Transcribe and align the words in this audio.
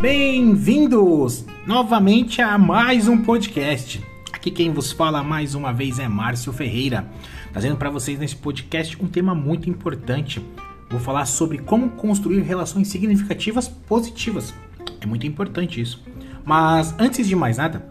Bem-vindos 0.00 1.44
novamente 1.66 2.40
a 2.40 2.56
mais 2.56 3.08
um 3.08 3.20
podcast. 3.20 4.00
Aqui 4.32 4.48
quem 4.48 4.72
vos 4.72 4.92
fala 4.92 5.24
mais 5.24 5.56
uma 5.56 5.72
vez 5.72 5.98
é 5.98 6.06
Márcio 6.06 6.52
Ferreira, 6.52 7.10
trazendo 7.50 7.76
para 7.76 7.90
vocês 7.90 8.16
nesse 8.16 8.36
podcast 8.36 8.96
um 9.02 9.08
tema 9.08 9.34
muito 9.34 9.68
importante. 9.68 10.40
Vou 10.88 11.00
falar 11.00 11.26
sobre 11.26 11.58
como 11.58 11.90
construir 11.90 12.42
relações 12.42 12.86
significativas 12.86 13.66
positivas. 13.66 14.54
É 15.00 15.06
muito 15.06 15.26
importante 15.26 15.80
isso. 15.80 16.00
Mas 16.44 16.94
antes 16.96 17.26
de 17.26 17.34
mais 17.34 17.56
nada, 17.56 17.84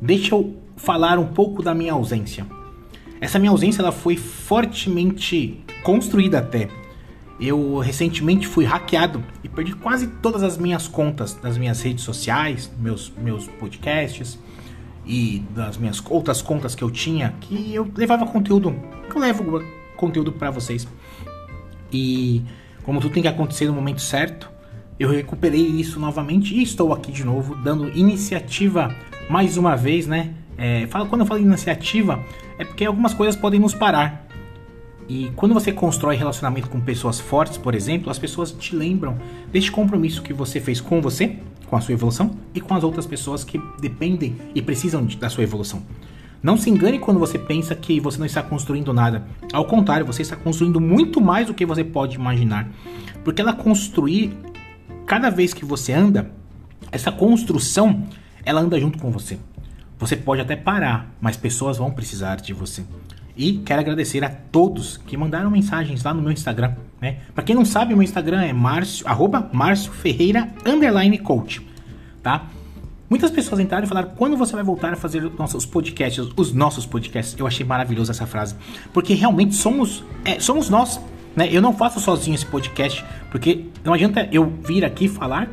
deixa 0.00 0.34
eu 0.34 0.56
falar 0.76 1.16
um 1.16 1.28
pouco 1.28 1.62
da 1.62 1.72
minha 1.72 1.92
ausência. 1.92 2.44
Essa 3.20 3.38
minha 3.38 3.52
ausência 3.52 3.82
ela 3.82 3.92
foi 3.92 4.16
fortemente 4.16 5.62
construída 5.84 6.40
até 6.40 6.81
eu 7.42 7.78
recentemente 7.78 8.46
fui 8.46 8.64
hackeado 8.64 9.22
e 9.42 9.48
perdi 9.48 9.74
quase 9.74 10.06
todas 10.06 10.44
as 10.44 10.56
minhas 10.56 10.86
contas 10.86 11.34
das 11.34 11.58
minhas 11.58 11.82
redes 11.82 12.04
sociais, 12.04 12.70
meus, 12.78 13.12
meus 13.18 13.48
podcasts 13.48 14.38
e 15.04 15.42
das 15.50 15.76
minhas 15.76 16.00
outras 16.08 16.40
contas 16.40 16.76
que 16.76 16.84
eu 16.84 16.90
tinha, 16.90 17.34
que 17.40 17.74
eu 17.74 17.90
levava 17.96 18.24
conteúdo, 18.26 18.74
eu 19.12 19.20
levo 19.20 19.60
conteúdo 19.96 20.30
para 20.30 20.50
vocês. 20.52 20.86
E 21.92 22.42
como 22.84 23.00
tudo 23.00 23.12
tem 23.12 23.22
que 23.22 23.28
acontecer 23.28 23.66
no 23.66 23.72
momento 23.72 24.00
certo, 24.00 24.48
eu 24.98 25.10
recuperei 25.10 25.66
isso 25.66 25.98
novamente 25.98 26.54
e 26.54 26.62
estou 26.62 26.92
aqui 26.92 27.10
de 27.10 27.24
novo 27.24 27.56
dando 27.56 27.88
iniciativa 27.90 28.94
mais 29.28 29.56
uma 29.56 29.76
vez, 29.76 30.06
né? 30.06 30.32
É, 30.56 30.86
quando 30.86 31.22
eu 31.22 31.26
falo 31.26 31.40
iniciativa, 31.40 32.24
é 32.56 32.64
porque 32.64 32.84
algumas 32.84 33.12
coisas 33.12 33.34
podem 33.34 33.58
nos 33.58 33.74
parar. 33.74 34.21
E 35.08 35.30
quando 35.36 35.52
você 35.52 35.72
constrói 35.72 36.16
relacionamento 36.16 36.68
com 36.68 36.80
pessoas 36.80 37.20
fortes, 37.20 37.58
por 37.58 37.74
exemplo, 37.74 38.10
as 38.10 38.18
pessoas 38.18 38.52
te 38.52 38.74
lembram 38.74 39.18
deste 39.50 39.70
compromisso 39.70 40.22
que 40.22 40.32
você 40.32 40.60
fez 40.60 40.80
com 40.80 41.00
você, 41.00 41.38
com 41.66 41.76
a 41.76 41.80
sua 41.80 41.94
evolução 41.94 42.36
e 42.54 42.60
com 42.60 42.74
as 42.74 42.84
outras 42.84 43.06
pessoas 43.06 43.44
que 43.44 43.60
dependem 43.80 44.36
e 44.54 44.62
precisam 44.62 45.04
da 45.04 45.28
sua 45.28 45.44
evolução. 45.44 45.82
Não 46.42 46.56
se 46.56 46.68
engane 46.68 46.98
quando 46.98 47.20
você 47.20 47.38
pensa 47.38 47.74
que 47.74 48.00
você 48.00 48.18
não 48.18 48.26
está 48.26 48.42
construindo 48.42 48.92
nada. 48.92 49.24
Ao 49.52 49.64
contrário, 49.64 50.04
você 50.04 50.22
está 50.22 50.34
construindo 50.34 50.80
muito 50.80 51.20
mais 51.20 51.46
do 51.46 51.54
que 51.54 51.64
você 51.64 51.84
pode 51.84 52.16
imaginar. 52.16 52.68
Porque 53.22 53.40
ela 53.40 53.52
construir, 53.52 54.36
cada 55.06 55.30
vez 55.30 55.54
que 55.54 55.64
você 55.64 55.92
anda, 55.92 56.32
essa 56.90 57.12
construção, 57.12 58.04
ela 58.44 58.60
anda 58.60 58.78
junto 58.80 58.98
com 58.98 59.10
você. 59.10 59.38
Você 60.00 60.16
pode 60.16 60.40
até 60.40 60.56
parar, 60.56 61.14
mas 61.20 61.36
pessoas 61.36 61.78
vão 61.78 61.92
precisar 61.92 62.36
de 62.36 62.52
você. 62.52 62.84
E 63.36 63.54
quero 63.58 63.80
agradecer 63.80 64.22
a 64.24 64.28
todos 64.28 64.98
que 64.98 65.16
mandaram 65.16 65.50
mensagens 65.50 66.02
lá 66.02 66.12
no 66.12 66.20
meu 66.20 66.32
Instagram. 66.32 66.74
Né? 67.00 67.18
Para 67.34 67.42
quem 67.42 67.54
não 67.54 67.64
sabe, 67.64 67.94
meu 67.94 68.02
Instagram 68.02 68.42
é 68.42 68.52
Márcio. 68.52 69.06
Tá? 72.22 72.46
Muitas 73.08 73.30
pessoas 73.30 73.60
entraram 73.60 73.84
e 73.84 73.88
falaram 73.88 74.10
quando 74.16 74.36
você 74.36 74.54
vai 74.54 74.64
voltar 74.64 74.92
a 74.92 74.96
fazer 74.96 75.24
os 75.24 75.36
nossos 75.38 75.66
podcasts, 75.66 76.26
os 76.36 76.52
nossos 76.52 76.86
podcasts. 76.86 77.38
Eu 77.38 77.46
achei 77.46 77.64
maravilhoso 77.64 78.10
essa 78.10 78.26
frase, 78.26 78.54
porque 78.92 79.14
realmente 79.14 79.54
somos, 79.54 80.04
é, 80.24 80.38
somos 80.40 80.70
nós. 80.70 81.00
Né? 81.36 81.48
Eu 81.50 81.60
não 81.60 81.74
faço 81.74 82.00
sozinho 82.00 82.34
esse 82.34 82.46
podcast, 82.46 83.04
porque 83.30 83.66
não 83.84 83.92
adianta 83.92 84.28
eu 84.32 84.50
vir 84.62 84.84
aqui 84.84 85.08
falar 85.08 85.48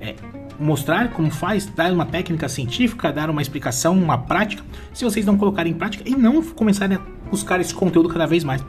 é, 0.00 0.14
mostrar 0.58 1.10
como 1.10 1.30
faz, 1.30 1.66
dar 1.66 1.92
uma 1.92 2.06
técnica 2.06 2.48
científica, 2.48 3.12
dar 3.12 3.30
uma 3.30 3.40
explicação, 3.40 3.96
uma 3.96 4.18
prática, 4.18 4.62
se 4.92 5.04
vocês 5.04 5.24
não 5.24 5.36
colocarem 5.36 5.72
em 5.72 5.76
prática 5.76 6.08
e 6.08 6.16
não 6.16 6.42
começarem 6.42 6.96
a 6.96 7.00
buscar 7.30 7.60
esse 7.60 7.74
conteúdo 7.74 8.08
cada 8.08 8.26
vez 8.26 8.42
mais. 8.44 8.64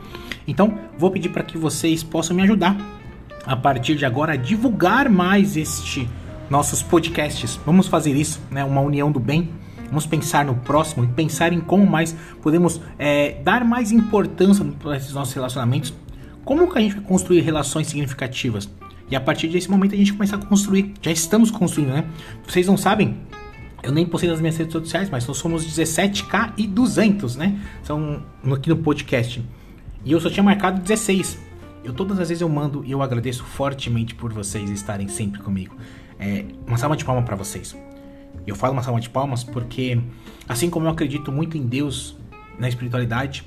Então, 0.47 0.77
vou 0.97 1.11
pedir 1.11 1.29
para 1.29 1.43
que 1.43 1.57
vocês 1.57 2.03
possam 2.03 2.35
me 2.35 2.43
ajudar 2.43 2.77
a 3.45 3.55
partir 3.55 3.95
de 3.95 4.05
agora 4.05 4.33
a 4.33 4.35
divulgar 4.35 5.09
mais 5.09 5.57
este 5.57 6.07
nossos 6.49 6.81
podcasts. 6.81 7.59
Vamos 7.65 7.87
fazer 7.87 8.15
isso, 8.15 8.41
né? 8.49 8.63
Uma 8.63 8.81
união 8.81 9.11
do 9.11 9.19
bem. 9.19 9.49
Vamos 9.87 10.05
pensar 10.05 10.45
no 10.45 10.55
próximo 10.55 11.03
e 11.03 11.07
pensar 11.07 11.51
em 11.51 11.59
como 11.59 11.85
mais 11.85 12.15
podemos 12.41 12.79
é, 12.97 13.41
dar 13.43 13.63
mais 13.63 13.91
importância 13.91 14.63
para 14.79 14.97
esses 14.97 15.13
nossos 15.13 15.33
relacionamentos. 15.33 15.93
Como 16.45 16.71
que 16.71 16.77
a 16.77 16.81
gente 16.81 16.95
vai 16.95 17.03
construir 17.03 17.41
relações 17.41 17.87
significativas? 17.87 18.69
E 19.11 19.15
a 19.15 19.21
partir 19.21 19.47
desse 19.47 19.69
momento 19.69 19.95
a 19.95 19.97
gente 19.97 20.13
começa 20.13 20.35
a 20.35 20.39
construir. 20.39 20.93
Já 21.01 21.11
estamos 21.11 21.49
construindo, 21.49 21.89
né? 21.89 22.05
Vocês 22.47 22.67
não 22.67 22.77
sabem, 22.77 23.17
eu 23.81 23.91
nem 23.91 24.05
postei 24.05 24.29
nas 24.29 24.39
minhas 24.39 24.57
redes 24.57 24.73
sociais, 24.73 25.09
mas 25.09 25.25
nós 25.25 25.37
somos 25.37 25.65
17k 25.65 26.53
e 26.57 26.67
200, 26.67 27.35
né? 27.35 27.59
São 27.83 28.23
aqui 28.53 28.69
no 28.69 28.77
podcast. 28.77 29.43
E 30.03 30.11
eu 30.11 30.19
só 30.19 30.29
tinha 30.29 30.43
marcado 30.43 30.81
16. 30.81 31.39
Eu 31.83 31.93
todas 31.93 32.19
as 32.19 32.27
vezes 32.29 32.41
eu 32.41 32.49
mando 32.49 32.83
e 32.85 32.91
eu 32.91 33.01
agradeço 33.01 33.43
fortemente 33.43 34.13
por 34.13 34.33
vocês 34.33 34.69
estarem 34.69 35.07
sempre 35.07 35.41
comigo. 35.41 35.75
É, 36.19 36.45
uma 36.67 36.77
salva 36.77 36.97
de 36.97 37.05
palmas 37.05 37.25
para 37.25 37.35
vocês. 37.35 37.75
Eu 38.45 38.55
falo 38.55 38.73
uma 38.73 38.83
salva 38.83 38.99
de 38.99 39.09
palmas 39.09 39.43
porque, 39.43 39.99
assim 40.47 40.69
como 40.69 40.87
eu 40.87 40.91
acredito 40.91 41.31
muito 41.31 41.57
em 41.57 41.65
Deus, 41.65 42.17
na 42.57 42.67
espiritualidade 42.67 43.45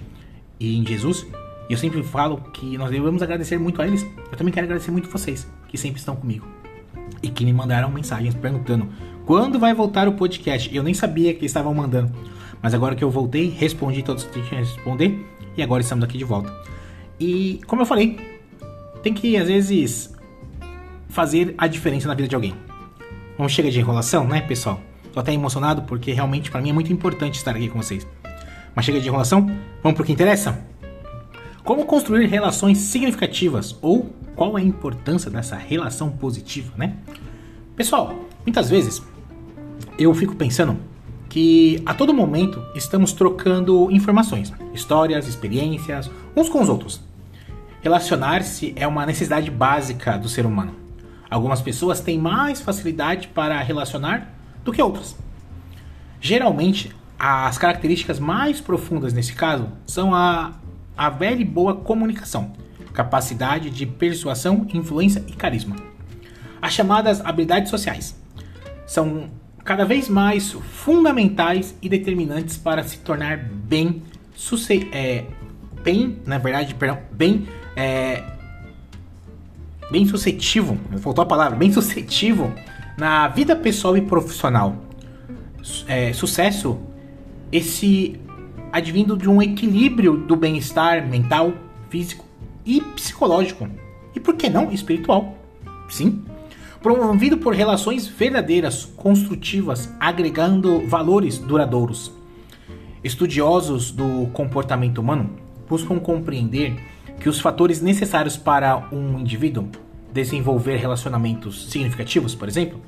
e 0.58 0.78
em 0.78 0.86
Jesus, 0.86 1.26
e 1.68 1.72
eu 1.72 1.78
sempre 1.78 2.02
falo 2.02 2.38
que 2.52 2.76
nós 2.76 2.90
devemos 2.90 3.22
agradecer 3.22 3.58
muito 3.58 3.80
a 3.80 3.86
eles. 3.86 4.06
Eu 4.30 4.36
também 4.36 4.52
quero 4.52 4.66
agradecer 4.66 4.90
muito 4.90 5.08
vocês, 5.08 5.46
que 5.68 5.78
sempre 5.78 5.98
estão 5.98 6.16
comigo. 6.16 6.46
E 7.22 7.28
que 7.28 7.44
me 7.44 7.52
mandaram 7.52 7.90
mensagens 7.90 8.34
perguntando 8.34 8.88
quando 9.24 9.58
vai 9.58 9.72
voltar 9.72 10.08
o 10.08 10.12
podcast. 10.12 10.74
Eu 10.74 10.82
nem 10.82 10.94
sabia 10.94 11.32
que 11.34 11.46
estavam 11.46 11.72
mandando. 11.72 12.12
Mas 12.60 12.74
agora 12.74 12.94
que 12.94 13.02
eu 13.02 13.10
voltei, 13.10 13.48
respondi 13.48 14.02
todos 14.02 14.24
que 14.24 14.32
tinha 14.32 14.44
que 14.44 14.54
responder. 14.54 15.26
E 15.56 15.62
agora 15.62 15.82
estamos 15.82 16.04
aqui 16.04 16.18
de 16.18 16.24
volta. 16.24 16.52
E 17.18 17.60
como 17.66 17.82
eu 17.82 17.86
falei, 17.86 18.18
tem 19.02 19.12
que 19.12 19.36
às 19.36 19.48
vezes 19.48 20.14
fazer 21.08 21.54
a 21.58 21.66
diferença 21.66 22.08
na 22.08 22.14
vida 22.14 22.28
de 22.28 22.34
alguém. 22.34 22.54
Vamos 23.36 23.52
chega 23.52 23.70
de 23.70 23.78
enrolação, 23.78 24.26
né, 24.26 24.40
pessoal? 24.40 24.80
Tô 25.12 25.20
até 25.20 25.32
emocionado 25.32 25.82
porque 25.82 26.12
realmente 26.12 26.50
para 26.50 26.60
mim 26.60 26.70
é 26.70 26.72
muito 26.72 26.92
importante 26.92 27.36
estar 27.36 27.54
aqui 27.54 27.68
com 27.68 27.82
vocês. 27.82 28.06
Mas 28.74 28.84
chega 28.84 29.00
de 29.00 29.08
enrolação, 29.08 29.46
vamos 29.82 29.96
pro 29.96 30.04
que 30.04 30.12
interessa? 30.12 30.71
Como 31.64 31.86
construir 31.86 32.26
relações 32.26 32.78
significativas 32.78 33.76
ou 33.80 34.12
qual 34.34 34.58
é 34.58 34.60
a 34.60 34.64
importância 34.64 35.30
dessa 35.30 35.54
relação 35.54 36.10
positiva, 36.10 36.72
né? 36.76 36.96
Pessoal, 37.76 38.14
muitas 38.44 38.68
vezes 38.68 39.00
eu 39.96 40.12
fico 40.12 40.34
pensando 40.34 40.76
que 41.28 41.80
a 41.86 41.94
todo 41.94 42.12
momento 42.12 42.60
estamos 42.74 43.12
trocando 43.12 43.90
informações, 43.92 44.52
histórias, 44.74 45.28
experiências, 45.28 46.10
uns 46.36 46.48
com 46.48 46.60
os 46.60 46.68
outros. 46.68 47.00
Relacionar-se 47.80 48.72
é 48.74 48.86
uma 48.86 49.06
necessidade 49.06 49.50
básica 49.50 50.18
do 50.18 50.28
ser 50.28 50.44
humano. 50.44 50.74
Algumas 51.30 51.62
pessoas 51.62 52.00
têm 52.00 52.18
mais 52.18 52.60
facilidade 52.60 53.28
para 53.28 53.60
relacionar 53.62 54.34
do 54.64 54.72
que 54.72 54.82
outras. 54.82 55.16
Geralmente, 56.20 56.94
as 57.18 57.56
características 57.56 58.18
mais 58.18 58.60
profundas 58.60 59.12
nesse 59.12 59.32
caso 59.32 59.68
são 59.86 60.12
a 60.12 60.54
a 60.96 61.08
velha 61.10 61.40
e 61.40 61.44
boa 61.44 61.74
comunicação, 61.74 62.52
capacidade 62.92 63.70
de 63.70 63.86
persuasão, 63.86 64.66
influência 64.72 65.24
e 65.26 65.32
carisma. 65.32 65.76
As 66.60 66.72
chamadas 66.72 67.20
habilidades 67.20 67.70
sociais 67.70 68.20
são 68.86 69.30
cada 69.64 69.84
vez 69.84 70.08
mais 70.08 70.52
fundamentais 70.52 71.74
e 71.80 71.88
determinantes 71.88 72.56
para 72.56 72.82
se 72.82 72.98
tornar 72.98 73.38
bem, 73.38 74.02
é, 74.92 75.24
bem, 75.82 76.18
na 76.26 76.38
verdade, 76.38 76.74
perdão, 76.74 76.98
bem, 77.12 77.46
é, 77.76 78.22
bem 79.90 80.06
suscetível, 80.06 80.78
faltou 80.98 81.22
a 81.22 81.26
palavra, 81.26 81.56
bem 81.56 81.72
suscetível 81.72 82.52
na 82.98 83.28
vida 83.28 83.54
pessoal 83.54 83.96
e 83.96 84.02
profissional. 84.02 84.76
É, 85.86 86.12
sucesso, 86.12 86.78
esse 87.52 88.20
advindo 88.72 89.16
de 89.16 89.28
um 89.28 89.42
equilíbrio 89.42 90.16
do 90.16 90.34
bem-estar 90.34 91.06
mental, 91.06 91.52
físico 91.90 92.24
e 92.64 92.80
psicológico. 92.80 93.68
E 94.14 94.18
por 94.18 94.34
que 94.34 94.48
não 94.48 94.72
espiritual? 94.72 95.36
Sim. 95.88 96.24
Promovido 96.80 97.36
por 97.36 97.54
relações 97.54 98.08
verdadeiras, 98.08 98.84
construtivas, 98.84 99.92
agregando 100.00 100.84
valores 100.88 101.38
duradouros. 101.38 102.10
Estudiosos 103.04 103.90
do 103.90 104.26
comportamento 104.32 104.98
humano 104.98 105.30
buscam 105.68 105.98
compreender 105.98 106.74
que 107.20 107.28
os 107.28 107.40
fatores 107.40 107.80
necessários 107.80 108.36
para 108.36 108.88
um 108.90 109.18
indivíduo 109.18 109.68
desenvolver 110.12 110.76
relacionamentos 110.76 111.70
significativos, 111.70 112.34
por 112.34 112.48
exemplo, 112.48 112.80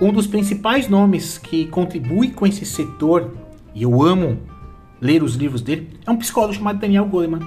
um 0.00 0.12
dos 0.12 0.26
principais 0.26 0.88
nomes 0.88 1.38
que 1.38 1.66
contribui 1.66 2.30
com 2.30 2.46
esse 2.46 2.64
setor, 2.64 3.34
e 3.74 3.82
eu 3.82 4.02
amo 4.02 4.38
ler 5.00 5.22
os 5.22 5.34
livros 5.34 5.62
dele, 5.62 5.90
é 6.06 6.10
um 6.10 6.16
psicólogo 6.16 6.54
chamado 6.54 6.78
Daniel 6.78 7.06
Goleman, 7.06 7.40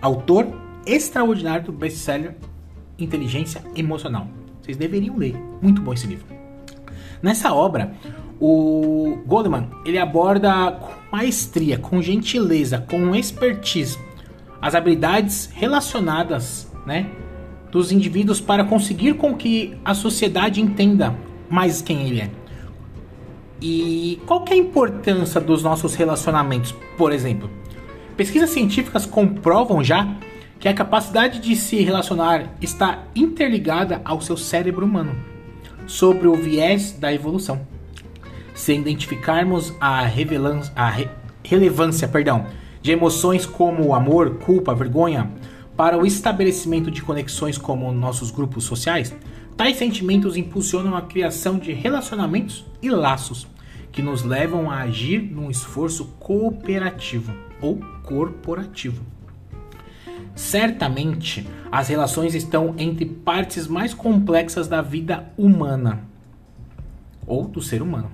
autor 0.00 0.46
extraordinário 0.86 1.66
do 1.66 1.72
best-seller 1.72 2.36
Inteligência 2.98 3.62
Emocional. 3.76 4.28
Vocês 4.60 4.76
deveriam 4.76 5.16
ler, 5.16 5.36
muito 5.62 5.80
bom 5.80 5.92
esse 5.92 6.06
livro. 6.06 6.26
Nessa 7.22 7.52
obra, 7.52 7.94
o 8.40 9.18
Goleman 9.26 9.68
ele 9.84 9.98
aborda 9.98 10.72
com 10.72 10.92
maestria, 11.16 11.78
com 11.78 12.00
gentileza, 12.00 12.78
com 12.78 13.14
expertise 13.14 13.98
as 14.60 14.74
habilidades 14.74 15.48
relacionadas, 15.52 16.70
né, 16.84 17.08
dos 17.70 17.92
indivíduos 17.92 18.40
para 18.40 18.64
conseguir 18.64 19.14
com 19.14 19.34
que 19.34 19.76
a 19.84 19.94
sociedade 19.94 20.60
entenda 20.60 21.14
mais 21.48 21.80
quem 21.80 22.06
ele 22.06 22.20
é. 22.20 22.30
E 23.60 24.20
qual 24.26 24.44
que 24.44 24.52
é 24.52 24.56
a 24.56 24.60
importância 24.60 25.40
dos 25.40 25.62
nossos 25.62 25.94
relacionamentos, 25.94 26.74
por 26.96 27.12
exemplo? 27.12 27.50
Pesquisas 28.16 28.50
científicas 28.50 29.04
comprovam 29.04 29.82
já 29.82 30.16
que 30.58 30.68
a 30.68 30.74
capacidade 30.74 31.40
de 31.40 31.54
se 31.54 31.80
relacionar 31.82 32.54
está 32.60 33.04
interligada 33.14 34.00
ao 34.04 34.20
seu 34.20 34.36
cérebro 34.36 34.84
humano, 34.84 35.16
sobre 35.86 36.26
o 36.26 36.34
viés 36.34 36.92
da 36.92 37.12
evolução. 37.12 37.60
Se 38.54 38.74
identificarmos 38.74 39.72
a, 39.80 40.00
a 40.00 40.90
re 40.90 41.08
relevância 41.44 42.06
perdão, 42.06 42.46
de 42.82 42.92
emoções 42.92 43.46
como 43.46 43.94
amor, 43.94 44.36
culpa, 44.38 44.74
vergonha, 44.74 45.30
para 45.76 45.96
o 45.96 46.04
estabelecimento 46.04 46.90
de 46.90 47.00
conexões 47.00 47.56
como 47.56 47.92
nossos 47.92 48.30
grupos 48.30 48.64
sociais, 48.64 49.14
tais 49.58 49.76
sentimentos 49.76 50.36
impulsionam 50.36 50.94
a 50.94 51.02
criação 51.02 51.58
de 51.58 51.72
relacionamentos 51.72 52.64
e 52.80 52.88
laços 52.88 53.44
que 53.90 54.00
nos 54.00 54.22
levam 54.22 54.70
a 54.70 54.82
agir 54.82 55.20
num 55.20 55.50
esforço 55.50 56.04
cooperativo 56.20 57.34
ou 57.60 57.80
corporativo. 58.04 59.04
Certamente, 60.36 61.44
as 61.72 61.88
relações 61.88 62.36
estão 62.36 62.76
entre 62.78 63.04
partes 63.04 63.66
mais 63.66 63.92
complexas 63.92 64.68
da 64.68 64.80
vida 64.80 65.28
humana 65.36 66.04
ou 67.26 67.48
do 67.48 67.60
ser 67.60 67.82
humano. 67.82 68.12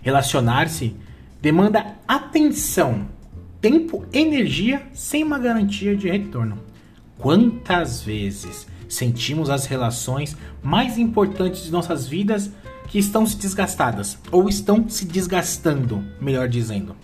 Relacionar-se 0.00 0.96
demanda 1.42 1.96
atenção, 2.08 3.06
tempo, 3.60 4.06
energia 4.10 4.86
sem 4.94 5.22
uma 5.22 5.38
garantia 5.38 5.94
de 5.94 6.08
retorno. 6.08 6.60
Quantas 7.18 8.02
vezes 8.02 8.66
sentimos 8.94 9.50
as 9.50 9.66
relações 9.66 10.36
mais 10.62 10.98
importantes 10.98 11.64
de 11.64 11.72
nossas 11.72 12.06
vidas 12.06 12.50
que 12.88 12.98
estão 12.98 13.26
se 13.26 13.36
desgastadas 13.36 14.18
ou 14.30 14.48
estão 14.48 14.88
se 14.88 15.04
desgastando, 15.04 16.04
melhor 16.20 16.48
dizendo? 16.48 16.94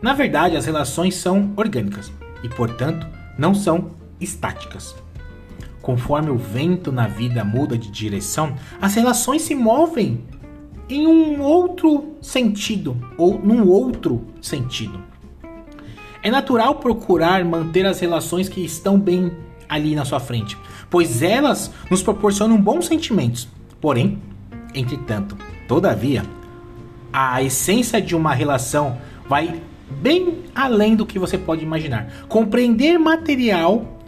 Na 0.00 0.12
verdade, 0.12 0.56
as 0.56 0.64
relações 0.64 1.16
são 1.16 1.52
orgânicas 1.56 2.12
e, 2.42 2.48
portanto, 2.48 3.06
não 3.36 3.54
são 3.54 3.92
estáticas. 4.20 4.94
Conforme 5.82 6.30
o 6.30 6.36
vento 6.36 6.92
na 6.92 7.06
vida 7.06 7.44
muda 7.44 7.76
de 7.76 7.90
direção, 7.90 8.54
as 8.80 8.94
relações 8.94 9.42
se 9.42 9.54
movem 9.54 10.24
em 10.88 11.06
um 11.06 11.40
outro 11.42 12.16
sentido 12.22 12.96
ou 13.16 13.38
num 13.38 13.68
outro 13.68 14.24
sentido. 14.40 15.02
É 16.22 16.30
natural 16.30 16.76
procurar 16.76 17.44
manter 17.44 17.86
as 17.86 18.00
relações 18.00 18.48
que 18.48 18.60
estão 18.64 18.98
bem 18.98 19.32
ali 19.68 19.94
na 19.94 20.04
sua 20.04 20.18
frente, 20.18 20.56
pois 20.90 21.22
elas 21.22 21.70
nos 21.90 22.02
proporcionam 22.02 22.60
bons 22.60 22.86
sentimentos. 22.86 23.48
Porém, 23.80 24.18
entretanto, 24.74 25.36
todavia, 25.66 26.24
a 27.12 27.42
essência 27.42 28.00
de 28.00 28.14
uma 28.14 28.34
relação 28.34 28.98
vai 29.28 29.60
bem 29.90 30.44
além 30.54 30.94
do 30.94 31.06
que 31.06 31.18
você 31.18 31.38
pode 31.38 31.62
imaginar. 31.62 32.26
Compreender 32.28 32.98
material 32.98 33.98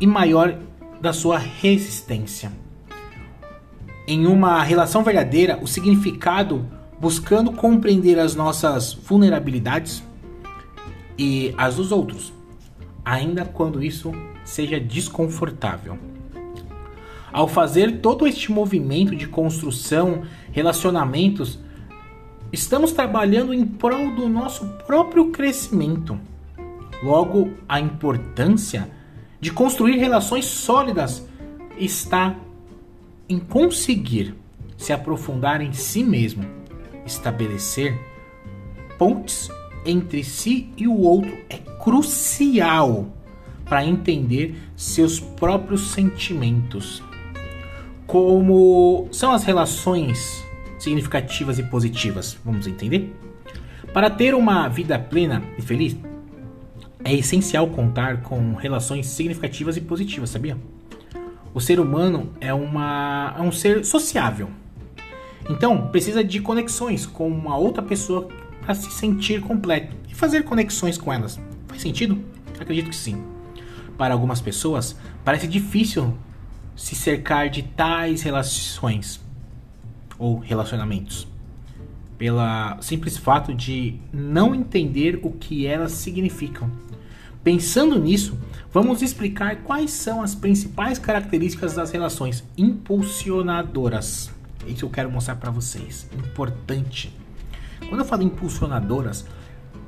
e 0.00 0.06
maior 0.06 0.58
da 1.00 1.12
sua 1.12 1.38
resistência. 1.38 2.52
Em 4.06 4.26
uma 4.26 4.62
relação 4.62 5.02
verdadeira, 5.02 5.58
o 5.62 5.66
significado 5.66 6.66
buscando 6.98 7.52
compreender 7.52 8.18
as 8.18 8.34
nossas 8.34 8.92
vulnerabilidades 8.92 10.02
e 11.18 11.52
as 11.58 11.76
dos 11.76 11.90
outros, 11.90 12.32
ainda 13.04 13.44
quando 13.44 13.82
isso 13.82 14.12
seja 14.44 14.78
desconfortável. 14.80 15.98
Ao 17.32 17.48
fazer 17.48 18.00
todo 18.00 18.26
este 18.26 18.52
movimento 18.52 19.16
de 19.16 19.26
construção, 19.26 20.22
relacionamentos, 20.52 21.58
Estamos 22.52 22.92
trabalhando 22.92 23.54
em 23.54 23.64
prol 23.64 24.14
do 24.14 24.28
nosso 24.28 24.66
próprio 24.86 25.30
crescimento. 25.30 26.20
Logo, 27.02 27.50
a 27.66 27.80
importância 27.80 28.90
de 29.40 29.50
construir 29.50 29.96
relações 29.96 30.44
sólidas 30.44 31.26
está 31.78 32.36
em 33.26 33.38
conseguir 33.38 34.34
se 34.76 34.92
aprofundar 34.92 35.62
em 35.62 35.72
si 35.72 36.04
mesmo, 36.04 36.44
estabelecer 37.06 37.98
pontes 38.98 39.48
entre 39.86 40.22
si 40.22 40.70
e 40.76 40.86
o 40.86 40.98
outro 40.98 41.34
é 41.48 41.56
crucial 41.56 43.06
para 43.72 43.86
entender 43.86 44.54
seus 44.76 45.18
próprios 45.18 45.92
sentimentos. 45.92 47.02
Como 48.06 49.08
são 49.10 49.32
as 49.32 49.44
relações 49.44 50.44
significativas 50.78 51.58
e 51.58 51.62
positivas. 51.62 52.36
Vamos 52.44 52.66
entender? 52.66 53.16
Para 53.90 54.10
ter 54.10 54.34
uma 54.34 54.68
vida 54.68 54.98
plena 54.98 55.42
e 55.56 55.62
feliz, 55.62 55.96
é 57.02 57.14
essencial 57.14 57.66
contar 57.68 58.20
com 58.20 58.52
relações 58.52 59.06
significativas 59.06 59.78
e 59.78 59.80
positivas, 59.80 60.28
sabia? 60.28 60.58
O 61.54 61.58
ser 61.58 61.80
humano 61.80 62.30
é, 62.42 62.52
uma, 62.52 63.34
é 63.38 63.40
um 63.40 63.50
ser 63.50 63.86
sociável. 63.86 64.50
Então, 65.48 65.88
precisa 65.88 66.22
de 66.22 66.40
conexões 66.40 67.06
com 67.06 67.26
uma 67.26 67.56
outra 67.56 67.82
pessoa 67.82 68.28
para 68.60 68.74
se 68.74 68.90
sentir 68.90 69.40
completo 69.40 69.96
e 70.10 70.14
fazer 70.14 70.42
conexões 70.44 70.98
com 70.98 71.10
elas. 71.10 71.40
Faz 71.68 71.80
sentido? 71.80 72.22
Acredito 72.60 72.90
que 72.90 72.96
sim. 72.96 73.31
Para 73.96 74.14
algumas 74.14 74.40
pessoas, 74.40 74.96
parece 75.24 75.46
difícil 75.46 76.16
se 76.74 76.94
cercar 76.94 77.48
de 77.50 77.62
tais 77.62 78.22
relações 78.22 79.20
ou 80.18 80.38
relacionamentos, 80.38 81.26
pela 82.16 82.78
simples 82.80 83.16
fato 83.16 83.52
de 83.54 83.98
não 84.12 84.54
entender 84.54 85.20
o 85.22 85.30
que 85.30 85.66
elas 85.66 85.92
significam. 85.92 86.70
Pensando 87.42 87.98
nisso, 87.98 88.38
vamos 88.72 89.02
explicar 89.02 89.56
quais 89.56 89.90
são 89.90 90.22
as 90.22 90.34
principais 90.34 90.98
características 90.98 91.74
das 91.74 91.90
relações 91.90 92.44
impulsionadoras. 92.56 94.30
Isso 94.66 94.84
eu 94.84 94.90
quero 94.90 95.10
mostrar 95.10 95.34
para 95.36 95.50
vocês. 95.50 96.08
Importante. 96.16 97.12
Quando 97.88 98.00
eu 98.00 98.04
falo 98.04 98.22
impulsionadoras, 98.22 99.26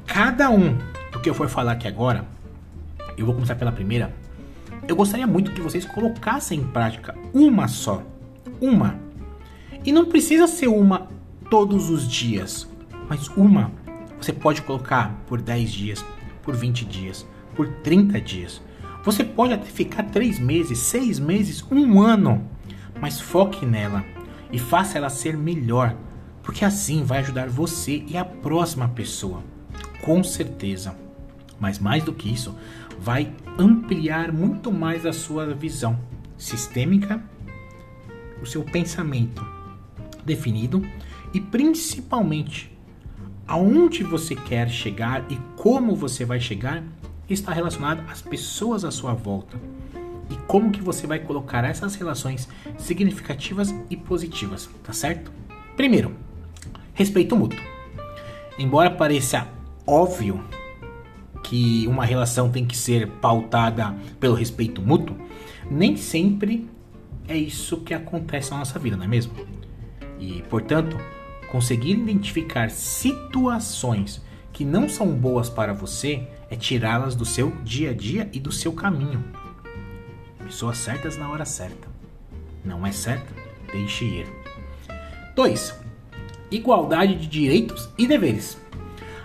cada 0.04 0.50
um 0.50 0.76
do 1.12 1.20
que 1.20 1.30
eu 1.30 1.34
for 1.34 1.48
falar 1.48 1.72
aqui 1.72 1.86
agora, 1.86 2.26
eu 3.16 3.26
vou 3.26 3.34
começar 3.34 3.54
pela 3.54 3.72
primeira. 3.72 4.14
Eu 4.86 4.96
gostaria 4.96 5.26
muito 5.26 5.52
que 5.52 5.60
vocês 5.60 5.84
colocassem 5.84 6.60
em 6.60 6.64
prática 6.64 7.14
uma 7.32 7.68
só. 7.68 8.02
Uma 8.60 9.04
e 9.84 9.92
não 9.92 10.06
precisa 10.06 10.46
ser 10.46 10.68
uma 10.68 11.08
todos 11.50 11.90
os 11.90 12.08
dias, 12.08 12.68
mas 13.08 13.28
uma 13.28 13.70
você 14.18 14.32
pode 14.32 14.62
colocar 14.62 15.22
por 15.26 15.42
10 15.42 15.70
dias, 15.70 16.04
por 16.42 16.56
20 16.56 16.86
dias, 16.86 17.26
por 17.54 17.68
30 17.68 18.18
dias. 18.20 18.62
Você 19.02 19.22
pode 19.22 19.52
até 19.52 19.66
ficar 19.66 20.04
3 20.04 20.38
meses, 20.38 20.78
6 20.78 21.18
meses, 21.18 21.62
um 21.70 22.00
ano, 22.00 22.48
mas 22.98 23.20
foque 23.20 23.66
nela 23.66 24.02
e 24.50 24.58
faça 24.58 24.96
ela 24.96 25.10
ser 25.10 25.36
melhor, 25.36 25.94
porque 26.42 26.64
assim 26.64 27.04
vai 27.04 27.18
ajudar 27.18 27.50
você 27.50 28.02
e 28.08 28.16
a 28.16 28.24
próxima 28.24 28.88
pessoa, 28.88 29.42
com 30.00 30.24
certeza. 30.24 30.96
Mas 31.60 31.78
mais 31.78 32.02
do 32.02 32.14
que 32.14 32.32
isso, 32.32 32.56
vai 32.98 33.32
ampliar 33.58 34.32
muito 34.32 34.72
mais 34.72 35.06
a 35.06 35.12
sua 35.12 35.54
visão 35.54 35.98
sistêmica, 36.36 37.22
o 38.42 38.46
seu 38.46 38.62
pensamento 38.62 39.46
definido 40.24 40.82
e 41.32 41.40
principalmente 41.40 42.72
aonde 43.46 44.02
você 44.02 44.34
quer 44.34 44.68
chegar 44.68 45.24
e 45.30 45.36
como 45.56 45.94
você 45.94 46.24
vai 46.24 46.40
chegar 46.40 46.82
está 47.28 47.52
relacionado 47.52 48.08
às 48.10 48.22
pessoas 48.22 48.84
à 48.84 48.90
sua 48.90 49.14
volta 49.14 49.58
e 50.30 50.36
como 50.46 50.70
que 50.70 50.80
você 50.80 51.06
vai 51.06 51.18
colocar 51.18 51.64
essas 51.64 51.94
relações 51.94 52.48
significativas 52.78 53.74
e 53.90 53.96
positivas, 53.96 54.68
tá 54.82 54.92
certo? 54.92 55.30
Primeiro, 55.76 56.14
respeito 56.94 57.36
mútuo. 57.36 57.60
Embora 58.58 58.90
pareça 58.90 59.48
óbvio 59.86 60.42
que 61.54 61.86
uma 61.86 62.04
relação 62.04 62.50
tem 62.50 62.66
que 62.66 62.76
ser 62.76 63.06
pautada 63.06 63.94
pelo 64.18 64.34
respeito 64.34 64.82
mútuo, 64.82 65.16
nem 65.70 65.96
sempre 65.96 66.68
é 67.28 67.36
isso 67.36 67.76
que 67.78 67.94
acontece 67.94 68.50
na 68.50 68.58
nossa 68.58 68.76
vida, 68.76 68.96
não 68.96 69.04
é 69.04 69.08
mesmo? 69.08 69.32
e, 70.18 70.42
portanto, 70.48 70.98
conseguir 71.50 71.92
identificar 71.92 72.70
situações 72.70 74.22
que 74.52 74.64
não 74.64 74.88
são 74.88 75.08
boas 75.08 75.48
para 75.48 75.72
você 75.72 76.26
é 76.50 76.56
tirá-las 76.56 77.14
do 77.14 77.24
seu 77.24 77.50
dia 77.62 77.90
a 77.90 77.94
dia 77.94 78.28
e 78.32 78.40
do 78.40 78.50
seu 78.50 78.72
caminho. 78.72 79.22
Pessoas 80.38 80.78
certas 80.78 81.16
na 81.16 81.30
hora 81.30 81.44
certa. 81.44 81.88
Não 82.64 82.86
é 82.86 82.90
certo? 82.92 83.32
Deixe 83.70 84.04
ir. 84.04 84.26
2. 85.36 85.74
Igualdade 86.50 87.16
de 87.16 87.26
direitos 87.26 87.88
e 87.98 88.06
deveres. 88.06 88.58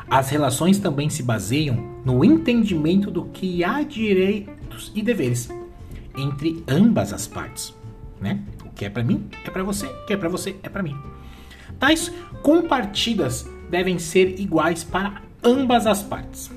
As 0.10 0.30
relações 0.30 0.80
também 0.80 1.10
se 1.10 1.22
baseiam 1.22 1.76
no 2.04 2.26
entendimento 2.26 3.12
do 3.12 3.26
que 3.26 3.64
há 3.64 3.84
direitos 3.84 4.92
e 4.96 5.04
deveres 5.04 5.50
entre 6.18 6.64
ambas 6.68 7.14
as 7.14 7.28
partes, 7.28 7.74
né? 8.20 8.42
que 8.76 8.86
é 8.86 8.90
para 8.90 9.04
mim, 9.04 9.26
é 9.46 9.50
para 9.52 9.62
você, 9.62 9.88
que 10.08 10.14
é 10.14 10.18
para 10.18 10.30
você, 10.30 10.56
é 10.64 10.70
para 10.70 10.82
mim. 10.82 10.96
Tais 11.78 12.12
compartidas 12.42 13.48
devem 13.70 14.00
ser 14.00 14.40
iguais 14.40 14.84
para 14.84 15.22
ambas 15.44 15.86
as 15.86 16.02
partes. 16.02 16.50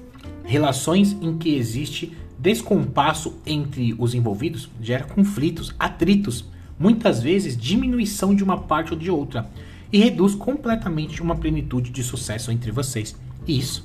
Relações 0.44 1.12
em 1.20 1.36
que 1.36 1.54
existe 1.54 2.16
descompasso 2.38 3.38
entre 3.44 3.94
os 3.98 4.14
envolvidos 4.14 4.70
gera 4.80 5.04
conflitos, 5.04 5.74
atritos, 5.78 6.44
muitas 6.78 7.20
vezes 7.20 7.56
diminuição 7.56 8.34
de 8.34 8.42
uma 8.42 8.56
parte 8.56 8.92
ou 8.92 8.98
de 8.98 9.10
outra, 9.10 9.50
e 9.92 9.98
reduz 9.98 10.34
completamente 10.34 11.20
uma 11.20 11.36
plenitude 11.36 11.90
de 11.90 12.02
sucesso 12.02 12.50
entre 12.50 12.70
vocês. 12.70 13.14
E 13.46 13.58
isso 13.58 13.84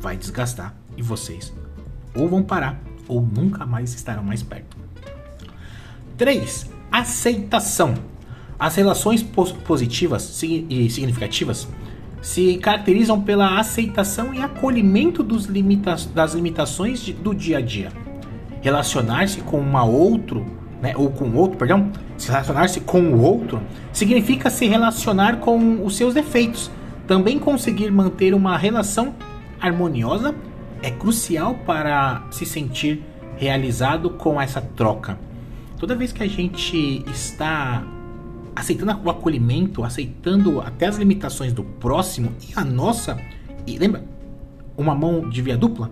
vai 0.00 0.16
desgastar 0.16 0.74
e 0.96 1.02
vocês 1.02 1.52
ou 2.14 2.28
vão 2.28 2.42
parar 2.42 2.80
ou 3.08 3.20
nunca 3.20 3.66
mais 3.66 3.94
estarão 3.94 4.22
mais 4.22 4.42
perto. 4.42 4.76
3. 6.16 6.70
Aceitação. 6.92 7.94
As 8.58 8.76
relações 8.76 9.22
positivas 9.22 10.42
e 10.42 10.90
significativas 10.90 11.66
se 12.20 12.58
caracterizam 12.58 13.20
pela 13.20 13.58
aceitação 13.58 14.34
e 14.34 14.42
acolhimento 14.42 15.26
limita 15.48 15.96
das 16.14 16.34
limitações 16.34 17.00
de, 17.00 17.14
do 17.14 17.34
dia 17.34 17.58
a 17.58 17.60
dia. 17.60 17.90
Relacionar-se 18.60 19.40
com 19.40 19.58
uma 19.58 19.82
outro, 19.84 20.44
né, 20.82 20.92
ou 20.94 21.10
com 21.10 21.32
outro, 21.32 21.56
perdão, 21.56 21.90
se 22.18 22.28
relacionar-se 22.28 22.80
com 22.80 23.00
o 23.00 23.22
outro 23.22 23.62
significa 23.92 24.50
se 24.50 24.66
relacionar 24.66 25.38
com 25.38 25.82
os 25.82 25.96
seus 25.96 26.12
defeitos. 26.12 26.70
Também 27.10 27.40
conseguir 27.40 27.90
manter 27.90 28.32
uma 28.34 28.56
relação 28.56 29.16
harmoniosa 29.60 30.32
é 30.80 30.92
crucial 30.92 31.56
para 31.66 32.24
se 32.30 32.46
sentir 32.46 33.02
realizado 33.36 34.10
com 34.10 34.40
essa 34.40 34.60
troca. 34.60 35.18
Toda 35.76 35.96
vez 35.96 36.12
que 36.12 36.22
a 36.22 36.28
gente 36.28 37.02
está 37.10 37.84
aceitando 38.54 38.96
o 39.04 39.10
acolhimento, 39.10 39.82
aceitando 39.82 40.60
até 40.60 40.86
as 40.86 40.98
limitações 40.98 41.52
do 41.52 41.64
próximo 41.64 42.32
e 42.48 42.52
a 42.54 42.64
nossa, 42.64 43.20
e 43.66 43.76
lembra, 43.76 44.04
uma 44.76 44.94
mão 44.94 45.28
de 45.28 45.42
via 45.42 45.56
dupla, 45.56 45.90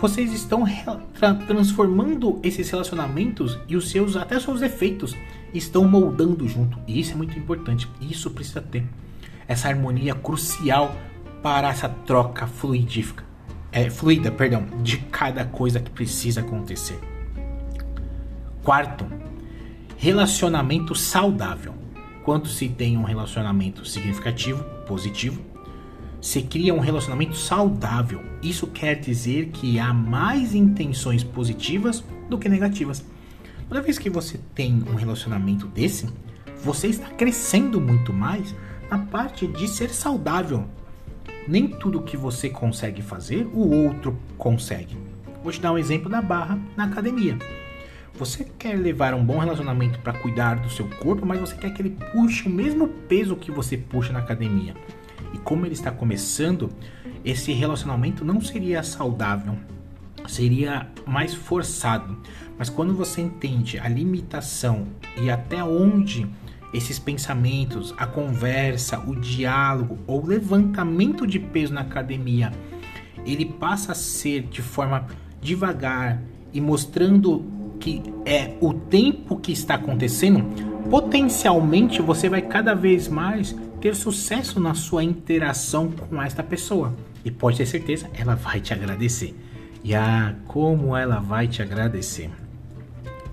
vocês 0.00 0.32
estão 0.32 0.64
tra 1.12 1.34
transformando 1.34 2.40
esses 2.42 2.70
relacionamentos 2.70 3.58
e 3.68 3.76
os 3.76 3.90
seus 3.90 4.16
até 4.16 4.38
os 4.38 4.44
seus 4.44 4.60
defeitos 4.60 5.14
estão 5.52 5.86
moldando 5.86 6.48
junto. 6.48 6.78
E 6.88 6.98
isso 6.98 7.12
é 7.12 7.16
muito 7.16 7.38
importante. 7.38 7.86
Isso 8.00 8.30
precisa 8.30 8.62
ter 8.62 8.82
essa 9.52 9.68
harmonia 9.68 10.14
crucial 10.14 10.96
para 11.42 11.68
essa 11.68 11.88
troca 11.88 12.46
fluidífica, 12.46 13.24
é, 13.70 13.88
fluida, 13.90 14.30
perdão, 14.30 14.66
de 14.82 14.98
cada 14.98 15.44
coisa 15.44 15.80
que 15.80 15.90
precisa 15.90 16.40
acontecer. 16.40 16.98
Quarto, 18.62 19.06
relacionamento 19.96 20.94
saudável. 20.94 21.74
Quando 22.24 22.46
se 22.48 22.68
tem 22.68 22.96
um 22.96 23.02
relacionamento 23.02 23.84
significativo, 23.84 24.62
positivo, 24.86 25.42
se 26.20 26.42
cria 26.42 26.72
um 26.72 26.78
relacionamento 26.78 27.36
saudável. 27.36 28.22
Isso 28.40 28.68
quer 28.68 28.94
dizer 28.94 29.48
que 29.48 29.80
há 29.80 29.92
mais 29.92 30.54
intenções 30.54 31.24
positivas 31.24 32.04
do 32.30 32.38
que 32.38 32.48
negativas. 32.48 33.04
Toda 33.68 33.82
vez 33.82 33.98
que 33.98 34.08
você 34.08 34.38
tem 34.54 34.84
um 34.88 34.94
relacionamento 34.94 35.66
desse, 35.66 36.08
você 36.62 36.86
está 36.86 37.08
crescendo 37.08 37.80
muito 37.80 38.12
mais 38.12 38.54
na 38.92 38.98
parte 38.98 39.46
de 39.46 39.66
ser 39.66 39.88
saudável. 39.88 40.66
Nem 41.48 41.66
tudo 41.66 42.02
que 42.02 42.14
você 42.14 42.50
consegue 42.50 43.00
fazer, 43.00 43.46
o 43.46 43.86
outro 43.86 44.18
consegue. 44.36 44.98
Vou 45.42 45.50
te 45.50 45.58
dar 45.62 45.72
um 45.72 45.78
exemplo 45.78 46.10
da 46.10 46.20
barra 46.20 46.58
na 46.76 46.84
academia. 46.84 47.38
Você 48.12 48.44
quer 48.58 48.78
levar 48.78 49.14
um 49.14 49.24
bom 49.24 49.38
relacionamento 49.38 49.98
para 50.00 50.12
cuidar 50.12 50.56
do 50.56 50.68
seu 50.68 50.86
corpo, 51.00 51.24
mas 51.24 51.40
você 51.40 51.56
quer 51.56 51.72
que 51.72 51.80
ele 51.80 51.96
puxe 52.12 52.46
o 52.46 52.50
mesmo 52.50 52.86
peso 52.86 53.34
que 53.34 53.50
você 53.50 53.78
puxa 53.78 54.12
na 54.12 54.18
academia. 54.18 54.74
E 55.32 55.38
como 55.38 55.64
ele 55.64 55.72
está 55.72 55.90
começando, 55.90 56.68
esse 57.24 57.50
relacionamento 57.50 58.26
não 58.26 58.42
seria 58.42 58.82
saudável, 58.82 59.56
seria 60.28 60.86
mais 61.06 61.32
forçado. 61.32 62.18
Mas 62.58 62.68
quando 62.68 62.92
você 62.92 63.22
entende 63.22 63.78
a 63.78 63.88
limitação 63.88 64.86
e 65.18 65.30
até 65.30 65.64
onde 65.64 66.28
esses 66.72 66.98
pensamentos, 66.98 67.94
a 67.96 68.06
conversa, 68.06 68.98
o 69.00 69.14
diálogo 69.14 69.98
ou 70.06 70.24
levantamento 70.24 71.26
de 71.26 71.38
peso 71.38 71.74
na 71.74 71.82
academia, 71.82 72.52
ele 73.26 73.44
passa 73.44 73.92
a 73.92 73.94
ser 73.94 74.42
de 74.42 74.62
forma 74.62 75.06
devagar 75.40 76.22
e 76.52 76.60
mostrando 76.60 77.44
que 77.78 78.02
é 78.24 78.56
o 78.60 78.72
tempo 78.72 79.36
que 79.36 79.52
está 79.52 79.74
acontecendo, 79.74 80.44
potencialmente 80.88 82.00
você 82.00 82.28
vai 82.28 82.40
cada 82.40 82.74
vez 82.74 83.08
mais 83.08 83.56
ter 83.80 83.96
sucesso 83.96 84.60
na 84.60 84.74
sua 84.74 85.02
interação 85.02 85.90
com 85.90 86.22
esta 86.22 86.42
pessoa. 86.42 86.94
E 87.24 87.30
pode 87.30 87.56
ter 87.56 87.66
certeza, 87.66 88.08
ela 88.14 88.36
vai 88.36 88.60
te 88.60 88.72
agradecer. 88.72 89.34
E 89.82 89.94
ah, 89.94 90.36
como 90.46 90.96
ela 90.96 91.18
vai 91.18 91.48
te 91.48 91.60
agradecer. 91.60 92.30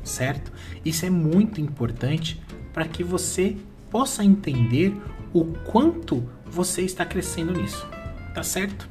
Certo? 0.03 0.51
Isso 0.83 1.05
é 1.05 1.09
muito 1.11 1.61
importante 1.61 2.41
para 2.79 2.87
que 2.87 3.03
você 3.03 3.57
possa 3.91 4.23
entender 4.23 4.95
o 5.33 5.43
quanto 5.43 6.23
você 6.45 6.81
está 6.81 7.03
crescendo 7.03 7.51
nisso. 7.51 7.85
Tá 8.33 8.41
certo? 8.41 8.87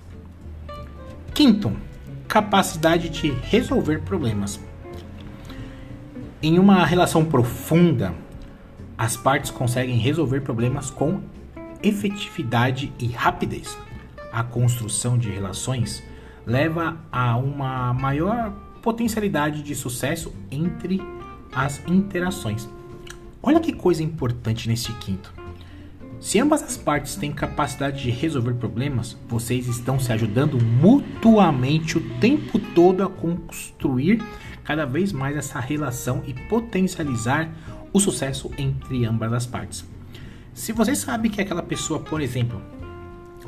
Quinto, 1.32 1.74
capacidade 2.28 3.08
de 3.08 3.30
resolver 3.30 4.02
problemas. 4.02 4.60
Em 6.42 6.58
uma 6.58 6.84
relação 6.84 7.24
profunda, 7.24 8.14
as 8.98 9.16
partes 9.16 9.50
conseguem 9.50 9.96
resolver 9.96 10.42
problemas 10.42 10.90
com 10.90 11.22
efetividade 11.82 12.92
e 12.98 13.06
rapidez. 13.06 13.74
A 14.30 14.42
construção 14.42 15.16
de 15.16 15.30
relações 15.30 16.02
leva 16.44 16.98
a 17.10 17.38
uma 17.38 17.94
maior 17.94 18.52
potencialidade 18.82 19.62
de 19.62 19.74
sucesso 19.74 20.34
entre 20.50 21.00
as 21.50 21.82
interações. 21.88 22.68
Olha 23.42 23.60
que 23.60 23.72
coisa 23.72 24.02
importante 24.02 24.68
nesse 24.68 24.92
quinto. 24.94 25.32
Se 26.20 26.40
ambas 26.40 26.62
as 26.62 26.76
partes 26.76 27.14
têm 27.14 27.30
capacidade 27.30 28.02
de 28.02 28.10
resolver 28.10 28.54
problemas, 28.54 29.16
vocês 29.28 29.68
estão 29.68 30.00
se 30.00 30.12
ajudando 30.12 30.58
mutuamente 30.60 31.96
o 31.96 32.18
tempo 32.18 32.58
todo 32.58 33.04
a 33.04 33.08
construir 33.08 34.20
cada 34.64 34.84
vez 34.84 35.12
mais 35.12 35.36
essa 35.36 35.60
relação 35.60 36.22
e 36.26 36.34
potencializar 36.34 37.48
o 37.92 38.00
sucesso 38.00 38.50
entre 38.58 39.04
ambas 39.04 39.32
as 39.32 39.46
partes. 39.46 39.84
Se 40.52 40.72
você 40.72 40.96
sabe 40.96 41.28
que 41.28 41.40
aquela 41.40 41.62
pessoa, 41.62 42.00
por 42.00 42.20
exemplo, 42.20 42.60